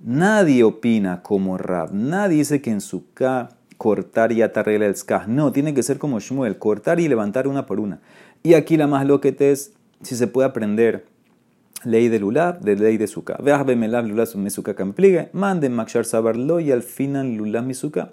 nadie 0.01 0.65
opina 0.65 1.23
como 1.23 1.57
Rab, 1.57 1.93
nadie 1.93 2.39
dice 2.39 2.61
que 2.61 2.71
en 2.71 2.81
suka 2.81 3.51
cortar 3.77 4.33
y 4.33 4.43
atarregla 4.43 4.87
el 4.87 4.97
skah. 4.97 5.27
No, 5.27 5.53
tiene 5.53 5.75
que 5.75 5.83
ser 5.83 5.99
como 5.99 6.21
Shmuel, 6.21 6.59
cortar 6.59 7.01
y 7.01 7.09
levantar 7.09 7.49
una 7.49 7.67
por 7.67 7.81
una. 7.81 8.01
Y 8.43 8.55
aquí 8.55 8.77
la 8.77 8.87
más 8.87 9.07
loquete 9.07 9.53
es 9.53 9.73
si 10.03 10.17
se 10.17 10.27
puede 10.27 10.49
aprender 10.49 11.07
ley 11.85 12.09
de 12.09 12.19
lulab, 12.19 12.61
de 12.61 12.77
ley 12.77 12.97
de 12.97 13.07
suka. 13.07 13.37
Veas 13.43 13.65
bemelab 13.65 14.07
lulab 14.07 14.27
su 14.27 14.39
mesuka 14.39 14.75
kampligue, 14.75 15.29
manden 15.33 15.75
makshar 15.75 16.05
sabarlo 16.05 16.61
y 16.61 16.73
al 16.73 16.83
final 16.83 17.35
lulab 17.35 17.65
misuka. 17.65 18.13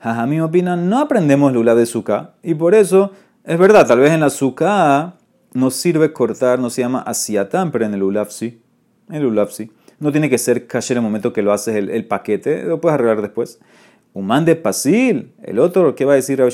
Jajamí 0.00 0.40
opinan, 0.40 0.88
no 0.88 0.98
aprendemos 0.98 1.52
lulab 1.52 1.76
de 1.76 1.86
suka. 1.86 2.34
Y 2.42 2.54
por 2.54 2.74
eso, 2.74 3.12
es 3.44 3.58
verdad, 3.58 3.86
tal 3.86 4.00
vez 4.00 4.12
en 4.12 4.20
la 4.20 4.30
suka 4.30 5.14
no 5.52 5.70
sirve 5.70 6.12
cortar, 6.12 6.58
no 6.58 6.70
se 6.70 6.82
llama 6.82 7.00
asiatán, 7.00 7.70
pero 7.70 7.84
en 7.84 7.94
el 7.94 8.00
lulab 8.00 8.30
sí. 8.30 8.62
En 9.08 9.16
el 9.16 9.22
lulab 9.24 9.50
sí. 9.50 9.70
No 9.98 10.12
tiene 10.12 10.30
que 10.30 10.38
ser 10.38 10.66
kasher 10.66 10.96
el 10.96 11.02
momento 11.02 11.32
que 11.32 11.42
lo 11.42 11.52
haces 11.52 11.76
el, 11.76 11.90
el 11.90 12.06
paquete, 12.06 12.64
lo 12.64 12.80
puedes 12.80 12.94
arreglar 12.94 13.20
después. 13.20 13.60
Uman 14.12 14.44
de 14.44 14.56
Pasil, 14.56 15.32
el 15.42 15.60
otro, 15.60 15.94
¿qué 15.94 16.04
va 16.04 16.14
a 16.14 16.16
decir 16.16 16.40
Rabbi 16.40 16.52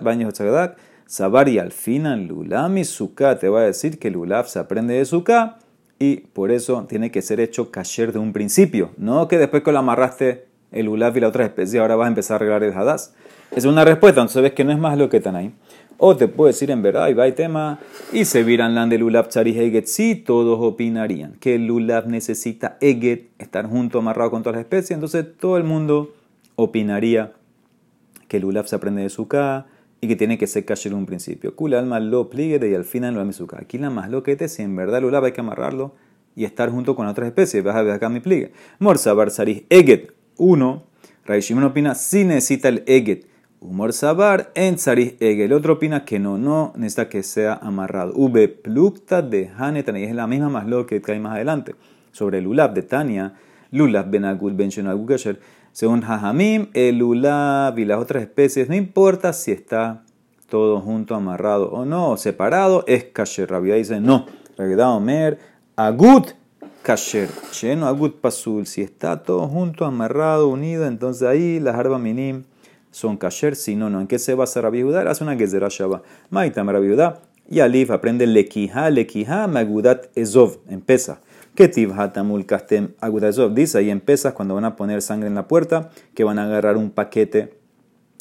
Baños 0.00 0.34
Tzagadak? 0.34 0.76
Sabar 1.06 1.48
y 1.48 1.58
al 1.58 1.70
final 1.70 2.26
Lulam 2.26 2.78
y 2.78 2.84
Sukkah 2.84 3.38
te 3.38 3.48
va 3.48 3.60
a 3.60 3.64
decir 3.64 4.00
que 4.00 4.10
Lulav 4.10 4.48
se 4.48 4.58
aprende 4.58 4.94
de 4.94 5.04
Sukkah 5.04 5.58
y 6.00 6.16
por 6.16 6.50
eso 6.50 6.84
tiene 6.88 7.12
que 7.12 7.22
ser 7.22 7.38
hecho 7.38 7.70
kasher 7.70 8.12
de 8.12 8.18
un 8.18 8.32
principio, 8.32 8.90
no 8.96 9.28
que 9.28 9.38
después 9.38 9.62
que 9.62 9.70
lo 9.70 9.78
amarraste 9.78 10.46
el 10.72 10.86
Lulav 10.86 11.16
y 11.16 11.20
la 11.20 11.28
otra 11.28 11.44
especie 11.44 11.78
ahora 11.78 11.94
vas 11.94 12.06
a 12.06 12.08
empezar 12.08 12.34
a 12.34 12.36
arreglar 12.36 12.64
el 12.64 12.72
Hadas. 12.72 13.14
Es 13.54 13.64
una 13.64 13.84
respuesta, 13.84 14.20
entonces 14.20 14.42
ves 14.42 14.52
que 14.52 14.64
no 14.64 14.72
es 14.72 14.78
más 14.78 14.98
lo 14.98 15.08
que 15.08 15.18
están 15.18 15.36
ahí. 15.36 15.52
O 15.98 16.16
te 16.16 16.28
puedo 16.28 16.48
decir 16.48 16.70
en 16.70 16.82
verdad, 16.82 17.08
y 17.08 17.14
va 17.14 17.26
el 17.26 17.34
tema, 17.34 17.78
y 18.12 18.24
se 18.24 18.42
viran 18.42 18.74
lan 18.74 18.88
de 18.88 18.98
lulav 18.98 19.28
tzarih 19.28 19.60
eget, 19.60 19.86
sí, 19.86 20.14
todos 20.14 20.58
opinarían 20.60 21.34
que 21.40 21.56
el 21.56 21.68
necesita 22.06 22.78
eget, 22.80 23.30
estar 23.38 23.66
junto, 23.66 23.98
amarrado 23.98 24.30
con 24.30 24.42
todas 24.42 24.56
las 24.56 24.64
especies, 24.64 24.92
entonces 24.92 25.26
todo 25.38 25.56
el 25.56 25.64
mundo 25.64 26.14
opinaría 26.60 27.32
que 28.28 28.36
el 28.36 28.42
lulav 28.42 28.66
se 28.66 28.76
aprende 28.76 29.02
de 29.02 29.08
suká 29.08 29.66
y 30.00 30.08
que 30.08 30.16
tiene 30.16 30.38
que 30.38 30.46
ser 30.46 30.64
kasher 30.64 30.94
un 30.94 31.06
principio. 31.06 31.54
Kul 31.56 31.74
alma 31.74 32.00
lo 32.00 32.30
pligue 32.30 32.60
y 32.68 32.74
al 32.74 32.84
final 32.84 33.14
lo 33.14 33.32
suká. 33.32 33.58
Aquí 33.60 33.78
la 33.78 33.90
más 33.90 34.10
lo 34.10 34.22
que 34.22 34.36
te, 34.36 34.48
si 34.48 34.62
en 34.62 34.76
verdad 34.76 34.98
el 34.98 35.04
lulav 35.04 35.24
hay 35.24 35.32
que 35.32 35.40
amarrarlo 35.40 35.94
y 36.36 36.44
estar 36.44 36.70
junto 36.70 36.94
con 36.94 37.06
otras 37.06 37.26
especies, 37.26 37.64
vas 37.64 37.76
a 37.76 37.82
ver 37.82 37.92
acá 37.92 38.08
mi 38.08 38.20
pligue. 38.20 38.52
Morsabar 38.78 39.30
tzarih 39.30 39.66
eget, 39.68 40.12
uno, 40.36 40.84
Raishimon 41.26 41.64
opina, 41.64 41.94
si 41.94 42.24
necesita 42.24 42.68
el 42.68 42.82
eget, 42.86 43.26
Humor 43.62 43.92
sabar 43.92 44.52
en 44.54 44.76
tsarih 44.76 45.18
El 45.20 45.52
otro 45.52 45.74
opina 45.74 46.06
que 46.06 46.18
no, 46.18 46.38
no 46.38 46.72
necesita 46.76 47.10
que 47.10 47.22
sea 47.22 47.58
amarrado. 47.60 48.14
V 48.16 48.48
plukta 48.48 49.20
de 49.20 49.50
Hanetan, 49.54 49.98
y 49.98 50.04
es 50.04 50.14
la 50.14 50.26
misma 50.26 50.48
más 50.48 50.66
lo 50.66 50.86
que 50.86 51.02
cae 51.02 51.20
más 51.20 51.34
adelante. 51.34 51.74
Sobre 52.10 52.38
el 52.38 52.46
ulab 52.46 52.72
de 52.72 52.80
Tania, 52.80 53.34
lulab 53.70 54.10
ben 54.10 54.24
agul 54.24 54.54
ben. 54.54 54.70
Según 55.80 56.02
Jajamim, 56.02 56.68
el 56.74 57.02
ulab 57.02 57.78
y 57.78 57.86
las 57.86 57.98
otras 57.98 58.22
especies, 58.22 58.68
no 58.68 58.74
importa 58.74 59.32
si 59.32 59.50
está 59.50 60.02
todo 60.50 60.78
junto, 60.78 61.14
amarrado 61.14 61.70
o 61.70 61.86
no, 61.86 62.18
separado, 62.18 62.84
es 62.86 63.04
kasher. 63.04 63.48
Rabia 63.48 63.76
dice 63.76 63.98
no. 63.98 64.26
Rabia 64.58 64.90
Omer, 64.90 65.38
agut 65.76 66.32
kasher. 66.82 67.30
Lleno 67.58 67.86
agut 67.86 68.20
pasul. 68.20 68.66
Si 68.66 68.82
está 68.82 69.22
todo 69.22 69.48
junto, 69.48 69.86
amarrado, 69.86 70.48
unido, 70.48 70.86
entonces 70.86 71.26
ahí 71.26 71.60
las 71.60 71.76
arba 71.76 71.98
minim 71.98 72.42
son 72.90 73.16
kasher, 73.16 73.56
si 73.56 73.74
no, 73.74 73.88
no. 73.88 74.02
¿En 74.02 74.06
qué 74.06 74.18
se 74.18 74.34
basa 74.34 74.60
Rabbi 74.60 74.82
Judá? 74.82 75.10
Hace 75.10 75.24
una 75.24 75.34
gezerah 75.34 75.70
shaba. 75.70 76.02
Maitam 76.28 76.68
Rabbi 76.68 76.90
Judá. 76.90 77.22
Y 77.48 77.60
Alif 77.60 77.90
aprende 77.90 78.26
lekija, 78.26 78.90
lekija, 78.90 79.46
magudat 79.46 80.08
ezov, 80.14 80.58
en 80.68 80.82
pesa. 80.82 81.22
Ketiv 81.54 81.92
hatamul 81.92 82.46
kastem 82.46 82.88
agudat 83.00 83.30
ezov. 83.30 83.54
Dice 83.54 83.78
ahí 83.78 83.90
en 83.90 84.00
pesas, 84.00 84.32
cuando 84.32 84.54
van 84.54 84.64
a 84.64 84.76
poner 84.76 85.02
sangre 85.02 85.28
en 85.28 85.34
la 85.34 85.48
puerta, 85.48 85.90
que 86.14 86.24
van 86.24 86.38
a 86.38 86.44
agarrar 86.44 86.76
un 86.76 86.90
paquete 86.90 87.54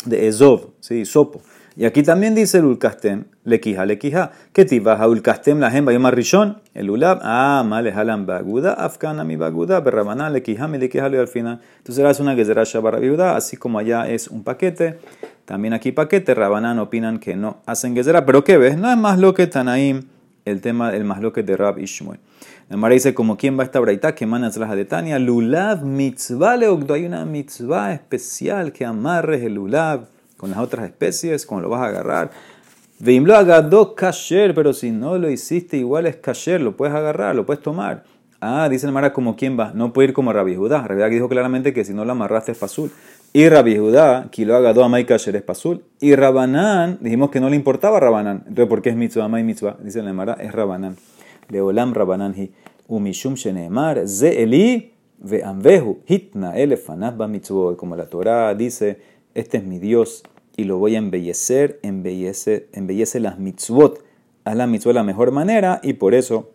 de 0.05 0.27
ezov, 0.27 0.71
¿sí? 0.79 1.05
sopo. 1.05 1.41
Y 1.75 1.85
aquí 1.85 2.03
también 2.03 2.35
dice 2.35 2.57
el 2.57 2.65
ulkastem, 2.65 3.23
lequija, 3.45 3.85
lequija. 3.85 4.31
¿Qué 4.51 4.65
tipo? 4.65 4.91
Ulkastem 4.91 5.59
la 5.59 5.71
jemba 5.71 5.93
yomar 5.93 6.13
rishon, 6.13 6.61
el 6.73 6.89
ulab, 6.89 7.19
ah, 7.21 7.63
male 7.65 7.93
halam 7.93 8.25
baguda, 8.25 8.73
afkana 8.73 9.23
mi 9.23 9.37
baguda, 9.37 9.79
berrabaná, 9.79 10.29
lequija, 10.29 10.67
mi 10.67 10.77
lequija, 10.77 11.05
al 11.05 11.27
final. 11.29 11.61
Entonces 11.77 12.03
hace 12.03 12.21
una 12.21 12.35
gezerá 12.35 12.63
para 12.81 12.99
viuda, 12.99 13.37
así 13.37 13.55
como 13.55 13.79
allá 13.79 14.09
es 14.09 14.27
un 14.27 14.43
paquete. 14.43 14.99
También 15.45 15.73
aquí 15.73 15.93
paquete, 15.93 16.33
Rabanán 16.33 16.79
opinan 16.79 17.17
que 17.17 17.37
no 17.37 17.61
hacen 17.65 17.95
gezerá. 17.95 18.25
Pero 18.25 18.43
¿qué 18.43 18.57
ves? 18.57 18.77
No 18.77 18.91
es 18.91 18.97
más 18.97 19.17
lo 19.17 19.33
que 19.33 19.47
Tanaim, 19.47 20.01
el 20.43 20.59
tema 20.59 20.91
del 20.91 21.05
más 21.05 21.21
lo 21.21 21.31
que 21.31 21.43
de 21.43 21.55
Rab 21.55 21.79
Ishmael. 21.79 22.19
La 22.69 22.77
Mara 22.77 22.93
dice, 22.93 23.15
como 23.15 23.35
quién 23.35 23.57
va 23.57 23.63
esta 23.63 23.79
braita, 23.79 24.13
que 24.13 24.27
manas 24.27 24.55
las 24.57 24.69
de 24.75 24.85
Tania, 24.85 25.17
lulav 25.17 25.83
mitzvah 25.83 26.55
leogdo. 26.55 26.93
Hay 26.93 27.03
una 27.03 27.25
mitzvah 27.25 27.93
especial 27.93 28.71
que 28.71 28.85
amarres 28.85 29.41
el 29.41 29.55
lulav 29.55 30.05
con 30.37 30.51
las 30.51 30.59
otras 30.59 30.85
especies, 30.85 31.47
como 31.47 31.61
lo 31.61 31.69
vas 31.69 31.81
a 31.81 31.85
agarrar. 31.87 32.29
Veimlo 32.99 33.35
agado 33.35 33.95
kasher, 33.95 34.53
pero 34.53 34.73
si 34.73 34.91
no 34.91 35.17
lo 35.17 35.31
hiciste, 35.31 35.77
igual 35.77 36.05
es 36.05 36.17
kasher, 36.17 36.61
lo 36.61 36.77
puedes 36.77 36.93
agarrar, 36.93 37.35
lo 37.35 37.43
puedes 37.43 37.63
tomar. 37.63 38.03
Ah, 38.39 38.69
dice 38.69 38.85
el 38.85 38.91
Mara, 38.91 39.13
como 39.13 39.35
quién 39.35 39.59
va, 39.59 39.71
no 39.73 39.91
puede 39.91 40.09
ir 40.09 40.13
como 40.13 40.31
Rabbi 40.31 40.55
Judá. 40.55 40.83
Rabbi 40.83 41.01
Judá 41.01 41.09
dijo 41.09 41.27
claramente 41.27 41.73
que 41.73 41.83
si 41.83 41.95
no 41.95 42.05
lo 42.05 42.11
amarraste 42.11 42.51
es 42.51 42.57
pasul. 42.59 42.91
Y 43.33 43.49
Rabbi 43.49 43.79
Judá, 43.79 44.27
que 44.31 44.45
lo 44.45 44.55
agado 44.55 44.83
amay 44.83 45.05
kasher 45.05 45.35
es 45.35 45.41
pasul. 45.41 45.83
Y 45.99 46.13
Rabanán, 46.13 46.99
dijimos 47.01 47.31
que 47.31 47.39
no 47.39 47.49
le 47.49 47.55
importaba 47.55 47.99
Rabanán. 47.99 48.43
Entonces, 48.47 48.67
¿por 48.67 48.83
qué 48.83 48.89
es 48.89 48.95
mitzvah, 48.95 49.25
amay 49.25 49.43
mitzvah? 49.43 49.77
Dice 49.81 50.01
el 50.01 50.13
Mara, 50.13 50.33
es 50.39 50.51
Rabanán. 50.51 50.95
Leolam 51.49 51.93
Rabanán 51.93 52.33
hi. 52.35 52.51
Umishum 52.87 53.35
shenemar, 53.35 54.07
ze 54.07 54.41
eli 54.41 54.91
ve'amvehu 55.23 55.99
hitna 56.07 56.57
elefanat 56.57 57.15
ba 57.17 57.27
mitzvah. 57.27 57.75
Como 57.75 57.95
la 57.95 58.05
Torah 58.05 58.55
dice, 58.55 58.97
este 59.35 59.57
es 59.57 59.63
mi 59.63 59.79
Dios 59.79 60.23
y 60.57 60.63
lo 60.63 60.77
voy 60.77 60.95
a 60.95 60.97
embellecer, 60.97 61.79
embellece, 61.83 62.67
embellece 62.73 63.19
las 63.19 63.39
mitzvot, 63.39 64.03
haz 64.43 64.55
la 64.55 64.67
mitzvot 64.67 64.93
de 64.93 64.99
la 64.99 65.03
mejor 65.03 65.31
manera 65.31 65.79
y 65.83 65.93
por 65.93 66.13
eso 66.13 66.51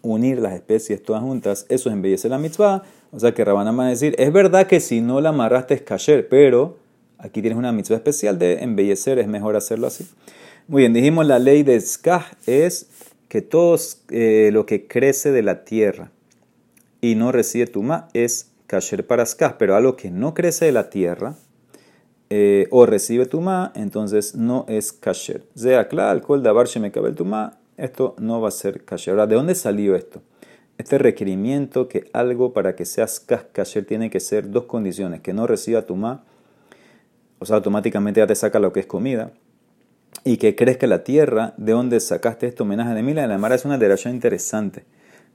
unir 0.00 0.38
las 0.38 0.54
especies 0.54 1.02
todas 1.02 1.22
juntas, 1.22 1.66
eso 1.68 1.88
es 1.88 1.92
embellece 1.92 2.28
la 2.28 2.38
mitzvah. 2.38 2.84
O 3.10 3.18
sea 3.18 3.34
que 3.34 3.44
Rabanán 3.44 3.78
va 3.78 3.86
a 3.86 3.90
decir, 3.90 4.14
es 4.18 4.32
verdad 4.32 4.66
que 4.66 4.80
si 4.80 5.00
no 5.00 5.20
la 5.20 5.30
amarraste 5.30 5.74
es 5.74 5.82
kasher, 5.82 6.28
pero 6.28 6.76
aquí 7.18 7.40
tienes 7.40 7.58
una 7.58 7.72
mitzvah 7.72 7.96
especial 7.96 8.38
de 8.38 8.62
embellecer, 8.62 9.18
es 9.18 9.28
mejor 9.28 9.56
hacerlo 9.56 9.86
así. 9.88 10.06
Muy 10.66 10.82
bien, 10.82 10.92
dijimos 10.92 11.26
la 11.26 11.38
ley 11.38 11.62
de 11.62 11.80
Skah 11.80 12.26
es 12.46 12.86
que 13.28 13.42
todo 13.42 13.76
eh, 14.10 14.50
lo 14.52 14.66
que 14.66 14.86
crece 14.86 15.30
de 15.32 15.42
la 15.42 15.64
tierra 15.64 16.10
y 17.00 17.14
no 17.14 17.32
recibe 17.32 17.66
tuma 17.66 18.08
es 18.12 18.50
kasher 18.66 19.06
para 19.06 19.24
Skah, 19.24 19.58
pero 19.58 19.76
algo 19.76 19.96
que 19.96 20.10
no 20.10 20.34
crece 20.34 20.66
de 20.66 20.72
la 20.72 20.90
tierra, 20.90 21.36
eh, 22.30 22.66
o 22.70 22.84
recibe 22.84 23.24
tuma, 23.24 23.72
entonces 23.74 24.34
no 24.34 24.66
es 24.68 24.92
kasher. 24.92 25.44
Zea 25.56 25.88
claro, 25.88 26.20
kol 26.20 26.42
davar 26.42 26.66
shemekabel 26.66 27.14
tuma, 27.14 27.58
esto 27.78 28.14
no 28.18 28.40
va 28.40 28.48
a 28.48 28.50
ser 28.50 28.84
kasher. 28.84 29.12
Ahora, 29.12 29.26
¿de 29.26 29.36
dónde 29.36 29.54
salió 29.54 29.94
esto? 29.94 30.20
Este 30.76 30.98
requerimiento 30.98 31.88
que 31.88 32.10
algo 32.12 32.52
para 32.52 32.76
que 32.76 32.84
seas 32.84 33.20
kasher 33.20 33.86
tiene 33.86 34.10
que 34.10 34.20
ser 34.20 34.50
dos 34.50 34.64
condiciones, 34.64 35.22
que 35.22 35.32
no 35.32 35.46
reciba 35.46 35.82
tuma, 35.82 36.24
o 37.38 37.46
sea, 37.46 37.56
automáticamente 37.56 38.20
ya 38.20 38.26
te 38.26 38.34
saca 38.34 38.58
lo 38.58 38.72
que 38.72 38.80
es 38.80 38.86
comida, 38.86 39.32
y 40.24 40.36
que 40.36 40.54
crezca 40.56 40.86
la 40.86 41.04
tierra, 41.04 41.54
¿de 41.56 41.72
dónde 41.72 42.00
sacaste 42.00 42.46
este 42.46 42.62
homenaje 42.62 42.94
de 42.94 43.02
Mila? 43.02 43.26
La 43.26 43.38
Mara 43.38 43.54
es 43.54 43.64
una 43.64 43.78
deración 43.78 44.14
interesante. 44.14 44.84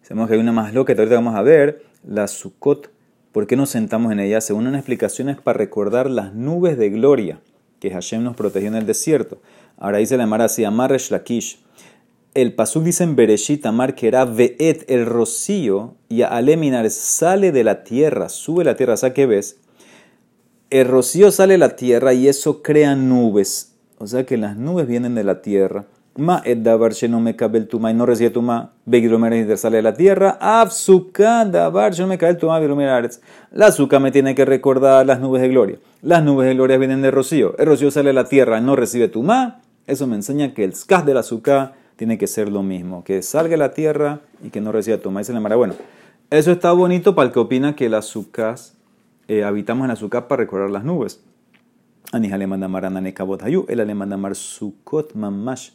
Sabemos 0.01 0.27
que 0.27 0.35
hay 0.35 0.39
una 0.39 0.51
más 0.51 0.73
loca 0.73 0.93
ahorita 0.93 1.15
vamos 1.15 1.35
a 1.35 1.41
ver, 1.41 1.83
la 2.05 2.27
Sukkot 2.27 2.91
¿Por 3.33 3.47
qué 3.47 3.55
nos 3.55 3.71
sentamos 3.71 4.11
en 4.11 4.19
ella? 4.19 4.41
Según 4.41 4.67
una 4.67 4.77
explicación 4.77 5.27
es 5.27 5.41
para 5.41 5.57
recordar 5.57 6.07
las 6.07 6.35
nubes 6.35 6.77
de 6.77 6.91
gloria 6.91 7.41
que 7.79 7.89
Hashem 7.89 8.23
nos 8.23 8.35
protegió 8.35 8.67
en 8.67 8.75
el 8.75 8.85
desierto. 8.85 9.41
Ahora 9.79 9.97
dice 9.97 10.17
la 10.17 10.27
Mara 10.27 10.45
así, 10.45 10.63
Amar 10.63 10.95
Lakish. 11.09 11.59
El 12.35 12.53
pasuk 12.53 12.83
dice 12.83 13.03
en 13.03 13.15
Bereshit, 13.15 13.65
Amar 13.65 13.95
que 13.95 14.07
era 14.07 14.25
Veet, 14.25 14.87
el 14.87 15.07
rocío, 15.07 15.95
y 16.09 16.21
Aleminar 16.21 16.87
sale 16.91 17.51
de 17.51 17.63
la 17.63 17.83
tierra, 17.83 18.29
sube 18.29 18.63
la 18.63 18.75
tierra. 18.75 18.97
¿Sabes 18.97 19.15
qué 19.15 19.25
ves? 19.25 19.57
El 20.69 20.87
rocío 20.87 21.31
sale 21.31 21.53
de 21.55 21.57
la 21.57 21.75
tierra 21.75 22.13
y 22.13 22.27
eso 22.27 22.61
crea 22.61 22.95
nubes. 22.95 23.72
O 24.03 24.07
sea 24.07 24.25
que 24.25 24.35
las 24.35 24.57
nubes 24.57 24.85
vienen 24.85 25.15
de 25.15 25.23
la 25.23 25.41
tierra. 25.41 25.85
Ma 26.17 26.43
davar 26.57 26.91
no 27.09 27.21
me 27.21 27.37
el 27.39 27.67
tuma 27.69 27.89
y 27.89 27.93
no 27.93 28.05
recibe 28.05 28.31
tuma, 28.31 28.73
begilomer 28.85 29.57
sale 29.57 29.77
de 29.77 29.81
la 29.81 29.93
tierra, 29.93 30.37
absuka 30.41 31.45
davar 31.45 31.97
no 31.97 32.07
me 32.07 32.15
el 32.15 32.37
tuma, 32.37 32.59
La 33.53 33.67
azúcar 33.67 34.01
me 34.01 34.11
tiene 34.11 34.35
que 34.35 34.43
recordar 34.43 35.05
las 35.05 35.21
nubes 35.21 35.41
de 35.41 35.47
gloria. 35.47 35.77
Las 36.01 36.21
nubes 36.21 36.49
de 36.49 36.53
gloria 36.53 36.77
vienen 36.77 37.01
de 37.01 37.11
rocío. 37.11 37.57
El 37.57 37.65
rocío 37.65 37.91
sale 37.91 38.09
de 38.09 38.13
la 38.13 38.25
tierra, 38.25 38.59
no 38.59 38.75
recibe 38.75 39.07
tuma. 39.07 39.61
Eso 39.87 40.05
me 40.05 40.17
enseña 40.17 40.53
que 40.53 40.65
el 40.65 40.75
skaz 40.75 41.05
del 41.05 41.15
azúcar 41.15 41.75
tiene 41.95 42.17
que 42.17 42.27
ser 42.27 42.51
lo 42.51 42.61
mismo, 42.61 43.05
que 43.05 43.21
salga 43.21 43.51
de 43.51 43.57
la 43.57 43.71
tierra 43.71 44.19
y 44.43 44.49
que 44.49 44.59
no 44.59 44.73
reciba 44.73 44.97
tuma. 44.97 45.21
Dice 45.21 45.31
la 45.31 45.39
mara, 45.39 45.55
bueno, 45.55 45.75
eso 46.29 46.51
está 46.51 46.73
bonito 46.73 47.15
para 47.15 47.27
el 47.27 47.33
que 47.33 47.39
opina 47.39 47.73
que 47.73 47.85
el 47.85 47.93
azúcar, 47.93 48.57
eh, 49.29 49.45
habitamos 49.45 49.85
en 49.85 49.91
azúcar 49.91 50.27
para 50.27 50.41
recordar 50.41 50.71
las 50.71 50.83
nubes. 50.83 51.21
Manda 52.11 52.67
mar 52.67 52.85
ananekabot 52.85 53.41
hayu, 53.41 53.65
él 53.69 53.85
le 53.85 53.93
manda 53.95 54.17
mar 54.17 54.35
sukot 54.35 55.15
mamash 55.15 55.71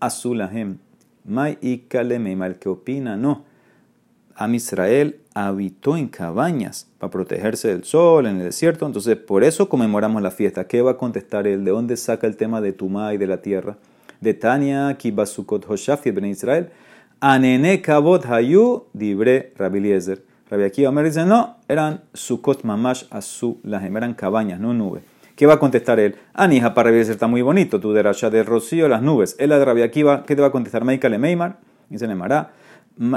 Azulahem. 0.00 0.78
Mai 1.24 1.58
y 1.62 1.78
Kalemema, 1.88 2.46
el 2.46 2.58
que 2.58 2.68
opina, 2.68 3.16
no. 3.16 3.44
Am 4.36 4.54
Israel 4.54 5.20
habitó 5.32 5.96
en 5.96 6.08
cabañas 6.08 6.88
para 6.98 7.10
protegerse 7.10 7.68
del 7.68 7.84
sol 7.84 8.26
en 8.26 8.38
el 8.38 8.44
desierto, 8.44 8.84
entonces 8.84 9.16
por 9.16 9.44
eso 9.44 9.68
conmemoramos 9.68 10.20
la 10.22 10.30
fiesta. 10.30 10.66
¿Qué 10.66 10.82
va 10.82 10.92
a 10.92 10.96
contestar 10.96 11.46
él? 11.46 11.64
¿De 11.64 11.70
dónde 11.70 11.96
saca 11.96 12.26
el 12.26 12.36
tema 12.36 12.60
de 12.60 12.72
Tumá 12.72 13.14
y 13.14 13.16
de 13.16 13.26
la 13.26 13.38
tierra? 13.38 13.78
De 14.20 14.34
Tania, 14.34 14.96
Kibasukot 14.98 15.64
Hoshafi 15.68 16.10
ben 16.10 16.26
Israel. 16.26 16.70
Anene 17.20 17.80
Kabot 17.80 18.26
Hayu, 18.26 18.84
Dibre 18.92 19.52
Rabiliezer. 19.56 20.22
Rabbi 20.50 20.64
Akiva 20.64 21.02
dice, 21.02 21.24
no, 21.24 21.56
eran 21.68 22.02
Sukot 22.12 22.64
Mamash 22.64 23.06
Azulahem, 23.10 23.96
eran 23.96 24.14
cabañas, 24.14 24.60
no 24.60 24.74
nubes. 24.74 25.02
¿Qué 25.36 25.46
va 25.46 25.54
a 25.54 25.58
contestar 25.58 25.98
él? 25.98 26.14
Anija 26.32 26.74
para 26.74 26.90
ser 26.90 27.10
está 27.10 27.26
muy 27.26 27.42
bonito, 27.42 27.80
tu 27.80 27.92
derasha 27.92 28.30
de 28.30 28.44
rocío, 28.44 28.88
las 28.88 29.02
nubes. 29.02 29.34
Él 29.40 29.50
de 29.50 29.64
Rabia 29.64 29.86
Akiva, 29.86 30.22
¿qué 30.24 30.36
te 30.36 30.42
va 30.42 30.48
a 30.48 30.52
contestar? 30.52 30.84
Meika 30.84 31.08
le 31.08 31.18
Meimar, 31.18 31.58
dice 31.88 32.06
le 32.06 32.14
Mará. 32.14 32.52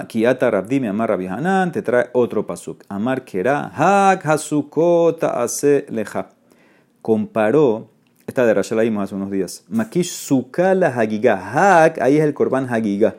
Kiata 0.07 0.49
Rabdime 0.49 0.87
Amar 0.87 1.09
Rabbi 1.09 1.27
Hanan, 1.27 1.71
te 1.71 1.83
trae 1.83 2.09
otro 2.13 2.47
pasuk. 2.47 2.83
Amar 2.89 3.23
Kera, 3.23 3.71
Hak 3.71 4.25
Hasukota 4.25 5.43
Ase 5.43 5.85
Leja. 5.89 6.29
Comparó, 7.03 7.91
esta 8.25 8.47
de 8.47 8.55
la 8.55 8.81
vimos 8.81 9.03
hace 9.03 9.13
unos 9.13 9.29
días. 9.29 9.63
Makish 9.69 10.09
Sukala 10.09 10.87
Hagiga. 10.87 11.37
Hak, 11.37 12.01
ahí 12.01 12.17
es 12.17 12.23
el 12.23 12.33
Korban 12.33 12.67
Hagiga. 12.67 13.17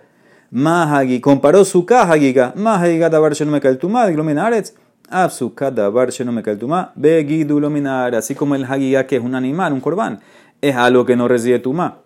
Mahagi, 0.50 1.20
comparó 1.20 1.64
Suka 1.64 2.02
Hagiga. 2.02 2.52
Mahagiga 2.56 3.08
Dabar 3.08 3.32
Shelme 5.10 6.42
Kaltumad, 6.42 6.88
Glominaretz. 6.96 8.16
Así 8.18 8.34
como 8.34 8.54
el 8.54 8.64
hagigá, 8.64 9.06
que 9.06 9.16
es 9.16 9.22
un 9.22 9.34
animal, 9.34 9.72
un 9.72 9.80
corbán, 9.80 10.20
es 10.60 10.76
algo 10.76 11.04
que 11.04 11.16
no 11.16 11.28
recibe 11.28 11.58
tumá. 11.58 11.98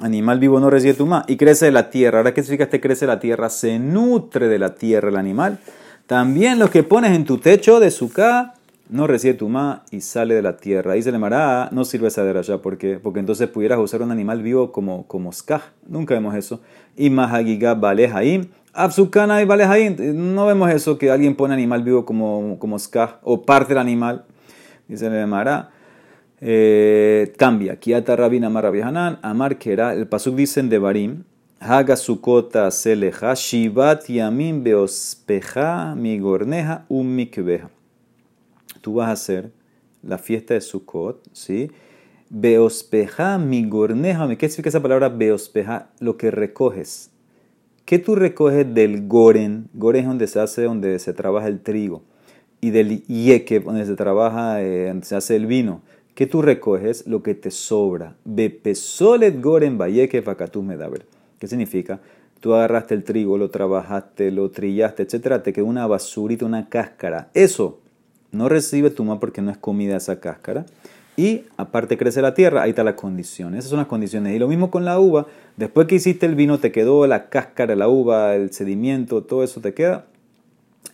animal 0.00 0.38
vivo 0.38 0.60
no 0.60 0.68
recibe 0.68 0.94
tumá 0.94 1.24
y 1.26 1.36
crece 1.36 1.66
de 1.66 1.72
la 1.72 1.90
tierra. 1.90 2.18
Ahora, 2.18 2.34
¿qué 2.34 2.42
significa 2.42 2.64
este 2.64 2.80
crece 2.80 3.06
de 3.06 3.12
la 3.12 3.20
tierra? 3.20 3.48
Se 3.48 3.78
nutre 3.78 4.48
de 4.48 4.58
la 4.58 4.74
tierra 4.74 5.08
el 5.08 5.16
animal. 5.16 5.58
También 6.06 6.58
los 6.58 6.70
que 6.70 6.82
pones 6.82 7.12
en 7.12 7.24
tu 7.24 7.38
techo 7.38 7.80
de 7.80 7.90
suká 7.90 8.54
no 8.88 9.06
recibe 9.06 9.34
tumá 9.34 9.82
y 9.90 10.00
sale 10.00 10.34
de 10.34 10.42
la 10.42 10.56
tierra. 10.56 10.92
Ahí 10.92 11.02
se 11.02 11.10
le 11.10 11.18
mará, 11.18 11.68
no 11.72 11.84
sirve 11.84 12.08
esa 12.08 12.22
de 12.22 12.38
allá. 12.38 12.58
¿Por 12.58 12.78
qué? 12.78 13.00
Porque 13.02 13.20
entonces 13.20 13.48
pudieras 13.48 13.78
usar 13.78 14.02
un 14.02 14.12
animal 14.12 14.42
vivo 14.42 14.70
como, 14.70 15.06
como 15.06 15.32
skaj. 15.32 15.62
Nunca 15.88 16.14
vemos 16.14 16.34
eso. 16.34 16.60
Y 16.96 17.10
mahagiga 17.10 17.74
balejaim. 17.74 18.46
Absukana 18.76 19.42
y 19.42 19.44
balejaim. 19.44 19.96
No 20.34 20.46
vemos 20.46 20.70
eso 20.70 20.98
que 20.98 21.10
alguien 21.10 21.34
pone 21.34 21.54
animal 21.54 21.82
vivo 21.82 22.04
como, 22.04 22.58
como 22.58 22.78
skaj 22.78 23.18
o 23.22 23.42
parte 23.42 23.70
del 23.70 23.78
animal. 23.78 24.24
Dice 24.86 25.10
le 25.10 25.26
mará. 25.26 25.70
Eh, 26.40 27.32
cambia. 27.38 27.76
Kiata 27.76 28.14
rabin 28.16 28.44
amar 28.44 28.64
rabihanan. 28.64 29.18
Amar 29.22 29.56
era 29.64 29.94
El 29.94 30.06
pasuk 30.06 30.36
dicen 30.36 30.68
de 30.68 30.78
barim. 30.78 31.24
Haga 31.58 31.96
sukota 31.96 32.70
seleja. 32.70 33.34
Shivat 33.34 34.06
yamin 34.08 34.62
beospeja 34.62 35.94
migorneja 35.96 36.84
un 36.88 37.16
mikbeja 37.16 37.70
tú 38.86 38.94
vas 38.94 39.08
a 39.08 39.12
hacer 39.12 39.50
la 40.00 40.16
fiesta 40.16 40.54
de 40.54 40.60
Sukkot, 40.60 41.20
¿sí? 41.32 41.72
Beospeja 42.30 43.36
mi 43.36 43.68
gorneja. 43.68 44.28
¿Qué 44.36 44.48
significa 44.48 44.68
esa 44.68 44.80
palabra 44.80 45.08
beospeja? 45.08 45.88
Lo 45.98 46.16
que 46.16 46.30
recoges. 46.30 47.10
¿Qué 47.86 48.00
tú 48.00 48.16
recoges 48.16 48.74
del 48.74 49.06
goren? 49.06 49.68
Goren 49.72 50.00
es 50.00 50.08
donde 50.08 50.26
se 50.26 50.40
hace, 50.40 50.64
donde 50.64 50.98
se 50.98 51.12
trabaja 51.12 51.46
el 51.46 51.60
trigo. 51.60 52.02
Y 52.60 52.70
del 52.70 53.06
yeke, 53.06 53.60
donde 53.60 53.86
se 53.86 53.94
trabaja, 53.94 54.60
eh, 54.60 54.88
donde 54.88 55.06
se 55.06 55.14
hace 55.14 55.36
el 55.36 55.46
vino. 55.46 55.82
¿Qué 56.16 56.26
tú 56.26 56.42
recoges? 56.42 57.06
Lo 57.06 57.22
que 57.22 57.36
te 57.36 57.52
sobra. 57.52 58.16
Bepesolet 58.24 59.40
goren 59.40 59.78
bayeke 59.78 60.20
me 60.62 60.76
da 60.76 60.88
ver. 60.88 61.06
¿Qué 61.38 61.46
significa? 61.46 62.00
Tú 62.40 62.54
agarraste 62.54 62.92
el 62.94 63.04
trigo, 63.04 63.38
lo 63.38 63.50
trabajaste, 63.50 64.32
lo 64.32 64.50
trillaste, 64.50 65.04
etcétera, 65.04 65.44
te 65.44 65.52
quedó 65.52 65.66
una 65.66 65.86
basurita, 65.86 66.44
una 66.44 66.68
cáscara. 66.68 67.30
Eso 67.34 67.78
no 68.32 68.48
recibe 68.48 68.90
tuma 68.90 69.20
porque 69.20 69.42
no 69.42 69.52
es 69.52 69.58
comida 69.58 69.96
esa 69.96 70.18
cáscara. 70.18 70.66
Y 71.16 71.42
aparte 71.56 71.96
crece 71.96 72.20
la 72.20 72.34
tierra, 72.34 72.62
ahí 72.62 72.70
está 72.70 72.84
la 72.84 72.96
condición. 72.96 73.54
Esas 73.54 73.70
son 73.70 73.78
las 73.78 73.86
condiciones. 73.86 74.34
Y 74.34 74.38
lo 74.38 74.48
mismo 74.48 74.70
con 74.70 74.84
la 74.84 75.00
uva. 75.00 75.26
Después 75.56 75.86
que 75.86 75.94
hiciste 75.94 76.26
el 76.26 76.34
vino, 76.34 76.58
te 76.58 76.72
quedó 76.72 77.06
la 77.06 77.28
cáscara, 77.28 77.74
la 77.74 77.88
uva, 77.88 78.34
el 78.34 78.52
sedimiento, 78.52 79.22
todo 79.22 79.42
eso 79.42 79.60
te 79.60 79.72
queda. 79.72 80.06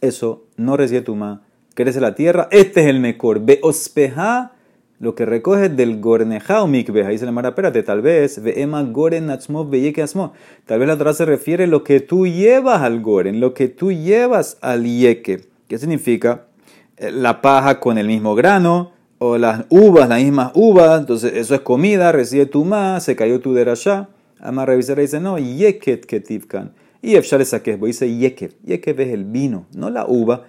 Eso 0.00 0.44
no 0.56 0.76
recibe 0.76 1.02
tuma. 1.02 1.42
Crece 1.74 2.00
la 2.00 2.14
tierra. 2.14 2.48
Este 2.50 2.82
es 2.82 2.86
el 2.86 3.00
mejor. 3.00 3.44
Ve 3.44 3.58
ospeja 3.62 4.52
lo 5.00 5.16
que 5.16 5.26
recoge 5.26 5.68
del 5.68 6.00
gorneja 6.00 6.62
o. 6.62 6.66
Ahí 6.68 7.18
se 7.18 7.26
le 7.26 7.32
mara, 7.32 7.48
espérate, 7.48 7.82
tal 7.82 8.02
vez, 8.02 8.40
ve 8.40 8.62
ema 8.62 8.84
goren 8.84 9.30
asmo. 9.30 9.68
Tal 10.66 10.78
vez 10.78 10.86
la 10.86 10.94
otra 10.94 11.12
se 11.12 11.24
refiere 11.24 11.64
a 11.64 11.66
lo 11.66 11.82
que 11.82 11.98
tú 11.98 12.28
llevas 12.28 12.82
al 12.82 13.00
goren, 13.00 13.40
lo 13.40 13.52
que 13.52 13.66
tú 13.66 13.90
llevas 13.90 14.58
al 14.60 14.84
yeke. 14.84 15.40
¿Qué 15.66 15.78
significa? 15.78 16.46
la 17.10 17.40
paja 17.40 17.80
con 17.80 17.98
el 17.98 18.06
mismo 18.06 18.34
grano, 18.34 18.92
o 19.24 19.38
las 19.38 19.66
uvas, 19.68 20.08
las 20.08 20.20
mismas 20.20 20.50
uvas, 20.54 20.98
entonces 20.98 21.32
eso 21.36 21.54
es 21.54 21.60
comida, 21.60 22.10
recibe 22.10 22.44
tu 22.46 22.64
más, 22.64 23.04
se 23.04 23.14
cayó 23.14 23.38
tu 23.40 23.54
derashá. 23.54 24.08
Además, 24.40 24.66
revisar 24.66 24.98
dice, 24.98 25.20
no, 25.20 25.38
yeket 25.38 26.06
ketivkan. 26.06 26.72
Y 27.00 27.14
Efshar 27.14 27.44
saques, 27.44 27.80
dice 27.80 28.12
yeket. 28.12 28.56
Yeket 28.64 28.98
es 28.98 29.08
el 29.10 29.24
vino, 29.24 29.66
no 29.76 29.90
la 29.90 30.06
uva. 30.08 30.46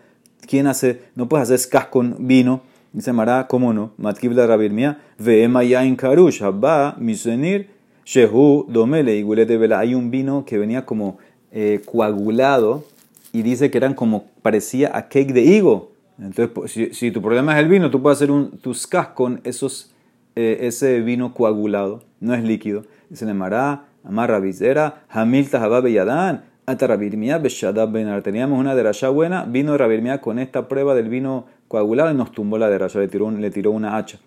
¿Quién 0.48 0.66
hace? 0.66 1.02
No 1.14 1.30
puedes 1.30 1.44
hacer 1.44 1.60
skas 1.60 1.86
con 1.86 2.16
vino. 2.28 2.62
Dice 2.92 3.14
Mará, 3.14 3.46
¿cómo 3.48 3.74
no? 3.74 3.94
Matkib 3.98 4.32
la 4.32 4.48
rabirmia, 4.48 5.00
veema 5.20 5.64
yain 5.64 5.96
karush, 5.96 6.42
abba, 6.42 6.96
misenir, 6.98 7.70
shehu, 8.06 8.66
domele, 8.68 9.18
y 9.18 9.24
de 9.24 9.58
vela. 9.58 9.80
Hay 9.80 9.94
un 9.94 10.10
vino 10.10 10.46
que 10.46 10.58
venía 10.58 10.84
como 10.84 11.20
eh, 11.52 11.82
coagulado 11.86 12.86
y 13.32 13.44
dice 13.44 13.70
que 13.70 13.78
eran 13.78 13.94
como, 13.94 14.26
parecía 14.42 14.98
a 14.98 15.10
cake 15.10 15.32
de 15.32 15.42
higo. 15.42 15.93
Entonces, 16.18 16.50
pues, 16.50 16.72
si, 16.72 17.12
tu 17.12 17.22
problema 17.22 17.54
es 17.54 17.64
el 17.64 17.70
vino, 17.70 17.90
tú 17.90 18.02
puedes 18.02 18.18
hacer 18.18 18.32
un, 18.32 18.58
tus 18.60 18.88
con 19.16 19.42
esos, 19.44 19.94
eh, 20.36 20.60
ese 20.62 21.02
vino 21.02 21.34
coagulado, 21.34 22.04
no 22.20 22.34
es 22.34 22.44
líquido. 22.44 22.84
Dice 23.10 23.32
Mará, 23.34 23.86
amarra 24.04 24.40
visera, 24.40 25.04
hamil 25.10 25.50
tahababe 25.50 25.92
yadán, 25.92 26.44
atarabirmia 26.66 27.40
beshadab 27.40 27.92
benar. 27.92 28.22
Teníamos 28.22 28.60
una 28.60 28.76
derasha 28.76 29.10
buena, 29.10 29.46
vino 29.46 29.78
Rabirmia 29.78 30.22
con 30.22 30.40
esta 30.40 30.68
prueba 30.68 30.96
del 30.96 31.10
vino 31.10 31.46
coagulado 31.68 32.12
y 32.12 32.16
nos 32.16 32.32
tumbó 32.32 32.58
la 32.58 32.70
derasha, 32.70 33.00
le 33.00 33.08
tiró, 33.08 33.30
le 33.32 33.52
tiró 33.52 33.72
una 33.72 33.98
hacha. 33.98 34.20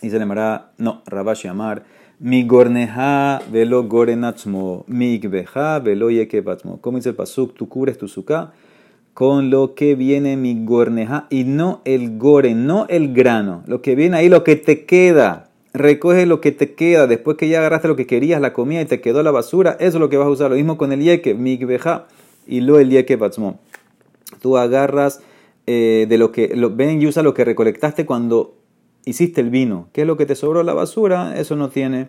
Dice 0.00 0.24
Mará, 0.24 0.72
no, 0.78 1.02
Rabashi 1.06 1.48
Amar, 1.48 1.82
mi 2.18 2.46
gorneja 2.46 3.40
velo 3.50 3.82
gorenatzmo, 3.84 4.84
mi 4.86 5.18
velo 5.18 6.10
yekebatzmo. 6.10 6.80
¿Cómo 6.80 6.98
dice 6.98 7.10
el 7.10 7.16
pasuk? 7.16 7.54
Tú 7.54 7.68
cubres 7.68 7.98
tu 7.98 8.08
suka 8.08 8.52
con 9.14 9.50
lo 9.50 9.74
que 9.74 9.94
viene 9.94 10.36
mi 10.36 10.64
gorneja 10.64 11.26
y 11.30 11.44
no 11.44 11.82
el 11.84 12.18
gore, 12.18 12.54
no 12.54 12.86
el 12.88 13.12
grano. 13.12 13.62
Lo 13.66 13.82
que 13.82 13.94
viene 13.94 14.16
ahí, 14.16 14.28
lo 14.28 14.44
que 14.44 14.56
te 14.56 14.84
queda. 14.84 15.48
Recoge 15.72 16.26
lo 16.26 16.40
que 16.40 16.50
te 16.50 16.74
queda 16.74 17.06
después 17.06 17.36
que 17.36 17.48
ya 17.48 17.58
agarraste 17.58 17.86
lo 17.86 17.94
que 17.96 18.06
querías, 18.06 18.40
la 18.40 18.52
comida 18.52 18.80
y 18.80 18.86
te 18.86 19.00
quedó 19.00 19.22
la 19.22 19.30
basura. 19.30 19.76
Eso 19.78 19.98
es 19.98 20.00
lo 20.00 20.08
que 20.08 20.16
vas 20.16 20.26
a 20.26 20.30
usar. 20.30 20.50
Lo 20.50 20.56
mismo 20.56 20.76
con 20.76 20.92
el 20.92 21.00
yeke, 21.00 21.34
migbeja 21.34 22.06
y 22.46 22.60
lo 22.60 22.80
el 22.80 22.90
yeke 22.90 23.16
batzmo. 23.16 23.60
Tú 24.40 24.56
agarras 24.56 25.20
eh, 25.66 26.06
de 26.08 26.18
lo 26.18 26.32
que, 26.32 26.56
lo, 26.56 26.74
ven 26.74 27.00
y 27.00 27.06
usa 27.06 27.22
lo 27.22 27.34
que 27.34 27.44
recolectaste 27.44 28.06
cuando 28.06 28.56
hiciste 29.04 29.40
el 29.40 29.50
vino. 29.50 29.88
¿Qué 29.92 30.00
es 30.00 30.06
lo 30.06 30.16
que 30.16 30.26
te 30.26 30.34
sobró 30.34 30.62
la 30.62 30.74
basura? 30.74 31.38
Eso 31.38 31.54
no 31.56 31.68
tiene, 31.68 32.08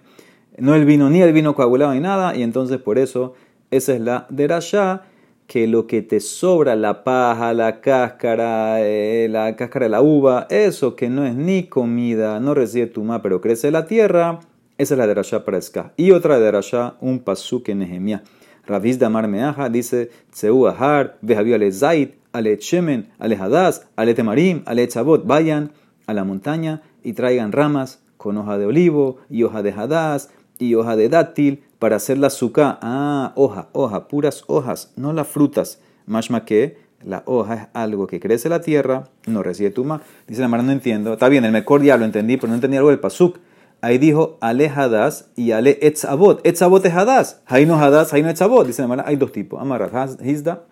no 0.58 0.74
el 0.74 0.86
vino, 0.86 1.10
ni 1.10 1.22
el 1.22 1.34
vino 1.34 1.56
coagulado 1.56 1.94
ni 1.94 2.00
nada. 2.00 2.36
Y 2.36 2.42
entonces 2.42 2.80
por 2.80 2.98
eso, 2.98 3.34
esa 3.70 3.94
es 3.94 4.02
la 4.02 4.26
derashá 4.30 5.04
que 5.52 5.68
lo 5.68 5.86
que 5.86 6.02
te 6.02 6.22
sobra, 6.22 6.78
la 6.78 7.04
paja, 7.04 7.54
la 7.54 7.82
cáscara, 7.82 8.82
eh, 8.88 9.28
la 9.30 9.54
cáscara 9.58 9.88
de 9.88 9.90
la 9.90 10.02
uva, 10.02 10.48
eso 10.50 10.96
que 10.96 11.10
no 11.10 11.26
es 11.26 11.36
ni 11.36 11.64
comida, 11.64 12.40
no 12.40 12.54
recibe 12.54 12.88
tuma, 12.88 13.22
pero 13.22 13.42
crece 13.42 13.70
la 13.70 13.86
tierra, 13.86 14.40
esa 14.78 14.94
es 14.94 14.98
la 14.98 15.08
de 15.08 15.14
Rasha 15.14 15.44
para 15.44 15.58
Esca. 15.58 15.92
Y 15.98 16.12
otra 16.12 16.40
de 16.40 16.50
Rasha, 16.50 16.96
un 17.02 17.20
pasuk 17.20 17.68
en 17.68 17.80
Nehemia. 17.80 18.24
Raviz 18.66 18.98
de 18.98 19.06
Amar 19.08 19.28
Meaja 19.28 19.68
dice, 19.68 20.10
Tseu 20.32 20.68
Ahar, 20.68 21.18
Vejaviu 21.22 21.56
ale 21.56 21.70
Zait, 21.74 22.16
ale 22.32 22.56
Shemen, 22.56 23.10
ale 23.20 23.36
Hadas, 23.36 23.86
ale 23.98 24.14
Temarim, 24.14 24.62
ale 24.66 24.88
Chabot, 24.88 25.26
vayan 25.26 25.74
a 26.08 26.14
la 26.14 26.24
montaña 26.24 26.82
y 27.04 27.12
traigan 27.12 27.52
ramas 27.52 28.02
con 28.16 28.38
hoja 28.38 28.58
de 28.58 28.68
olivo 28.68 29.18
y 29.30 29.44
hoja 29.44 29.62
de 29.64 29.74
Hadas 29.74 30.30
y 30.60 30.76
hoja 30.76 30.96
de 30.96 31.10
dátil 31.10 31.64
para 31.82 31.96
hacer 31.96 32.20
la 32.20 32.28
azúcar. 32.28 32.78
Ah, 32.84 33.32
hoja, 33.34 33.70
hoja, 33.72 34.08
puras 34.08 34.44
hojas, 34.46 34.94
no 34.96 35.14
las 35.14 35.28
frutas. 35.28 35.80
Más 36.06 36.30
que 36.46 36.78
la 37.04 37.24
hoja 37.26 37.56
es 37.56 37.68
algo 37.74 38.06
que 38.06 38.20
crece 38.20 38.50
la 38.50 38.62
tierra, 38.62 39.10
no 39.26 39.42
recibe 39.42 39.72
tuma. 39.72 40.04
Dice 40.28 40.42
la 40.42 40.48
mara, 40.48 40.62
no 40.62 40.72
entiendo. 40.72 41.14
Está 41.14 41.28
bien, 41.28 41.44
el 41.44 41.52
mejor 41.52 41.82
ya 41.82 41.98
lo 41.98 42.06
entendí, 42.06 42.38
pero 42.38 42.50
no 42.50 42.54
entendí 42.54 42.78
algo 42.78 42.92
del 42.92 43.00
pasuk. 43.00 43.40
Ahí 43.82 43.98
dijo 43.98 44.38
ale 44.42 44.70
hadas 44.70 45.32
y 45.36 45.54
ale 45.54 45.80
etzabot. 45.82 46.46
Etzabot 46.46 46.86
es 46.86 46.94
hadas. 46.94 47.42
No 47.66 47.80
hadas, 47.80 48.14
ahí 48.14 48.22
no 48.22 48.30
etzabot. 48.30 48.68
Dice 48.68 48.84
la 48.84 48.88
mara, 48.88 49.04
hay 49.08 49.16
dos 49.16 49.32
tipos. 49.32 49.60
Amara, 49.60 49.90
hizda. 50.24 50.66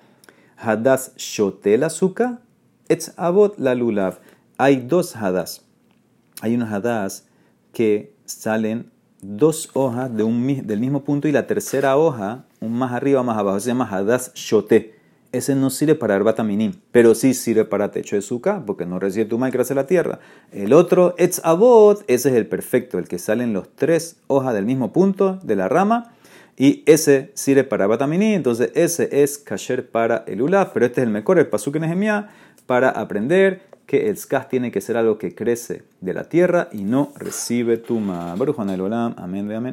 Hadas 0.57 1.13
shotel 1.15 1.85
azúcar. 1.85 2.41
Etzabot 2.87 3.57
la 3.57 3.73
lulav. 3.73 4.19
Hay 4.59 4.75
dos 4.75 5.15
hadas. 5.15 5.65
Hay 6.41 6.53
unos 6.53 6.71
hadas 6.71 7.25
que 7.73 8.13
salen 8.25 8.91
dos 9.21 9.69
hojas 9.73 10.15
de 10.15 10.23
un, 10.23 10.65
del 10.65 10.79
mismo 10.79 11.03
punto 11.03 11.27
y 11.27 11.31
la 11.31 11.47
tercera 11.47 11.97
hoja, 11.97 12.45
un 12.59 12.77
más 12.77 12.93
arriba, 12.93 13.23
más 13.23 13.37
abajo, 13.37 13.59
se 13.59 13.67
llama 13.67 13.87
Hadas 13.89 14.31
Shote. 14.33 14.95
Ese 15.31 15.53
no 15.53 15.69
sirve 15.69 15.93
para 15.93 16.15
Arbataminim, 16.15 16.73
pero 16.91 17.13
sí 17.13 17.35
sirve 17.35 17.63
para 17.63 17.91
techo 17.91 18.15
de 18.15 18.23
suka, 18.23 18.65
porque 18.65 18.87
no 18.87 18.97
recibe 18.97 19.25
tu 19.25 19.45
y 19.45 19.51
crece 19.51 19.75
la 19.75 19.85
tierra. 19.85 20.19
El 20.51 20.73
otro, 20.73 21.13
Etz 21.19 21.41
Abot, 21.43 22.03
ese 22.07 22.29
es 22.29 22.35
el 22.35 22.47
perfecto, 22.47 22.97
el 22.97 23.07
que 23.07 23.19
salen 23.19 23.53
los 23.53 23.69
tres 23.75 24.17
hojas 24.27 24.55
del 24.55 24.65
mismo 24.65 24.91
punto 24.91 25.39
de 25.43 25.55
la 25.55 25.67
rama, 25.69 26.13
y 26.57 26.83
ese 26.87 27.31
sirve 27.35 27.63
para 27.63 27.85
Arbataminim, 27.85 28.33
entonces 28.33 28.71
ese 28.73 29.21
es 29.23 29.37
Kasher 29.37 29.89
para 29.89 30.23
el 30.27 30.41
Ulaf, 30.41 30.71
pero 30.73 30.87
este 30.87 31.01
es 31.01 31.07
el 31.07 31.13
mejor, 31.13 31.37
el 31.37 31.47
Pasuk 31.47 31.75
en 31.75 32.25
para 32.65 32.89
aprender 32.89 33.61
que 33.89 34.07
el 34.07 34.17
skaz 34.17 34.49
tiene 34.49 34.69
que 34.69 34.81
ser 34.81 34.97
algo 34.97 35.17
que 35.17 35.33
crece 35.33 35.81
de 35.99 36.13
la 36.13 36.25
tierra 36.25 36.69
y 36.71 36.83
no 36.83 37.11
recibe 37.15 37.77
tuma. 37.77 38.35
Baruch 38.35 38.59
Olam, 38.59 39.15
amén 39.17 39.47
de 39.47 39.55
amén. 39.55 39.67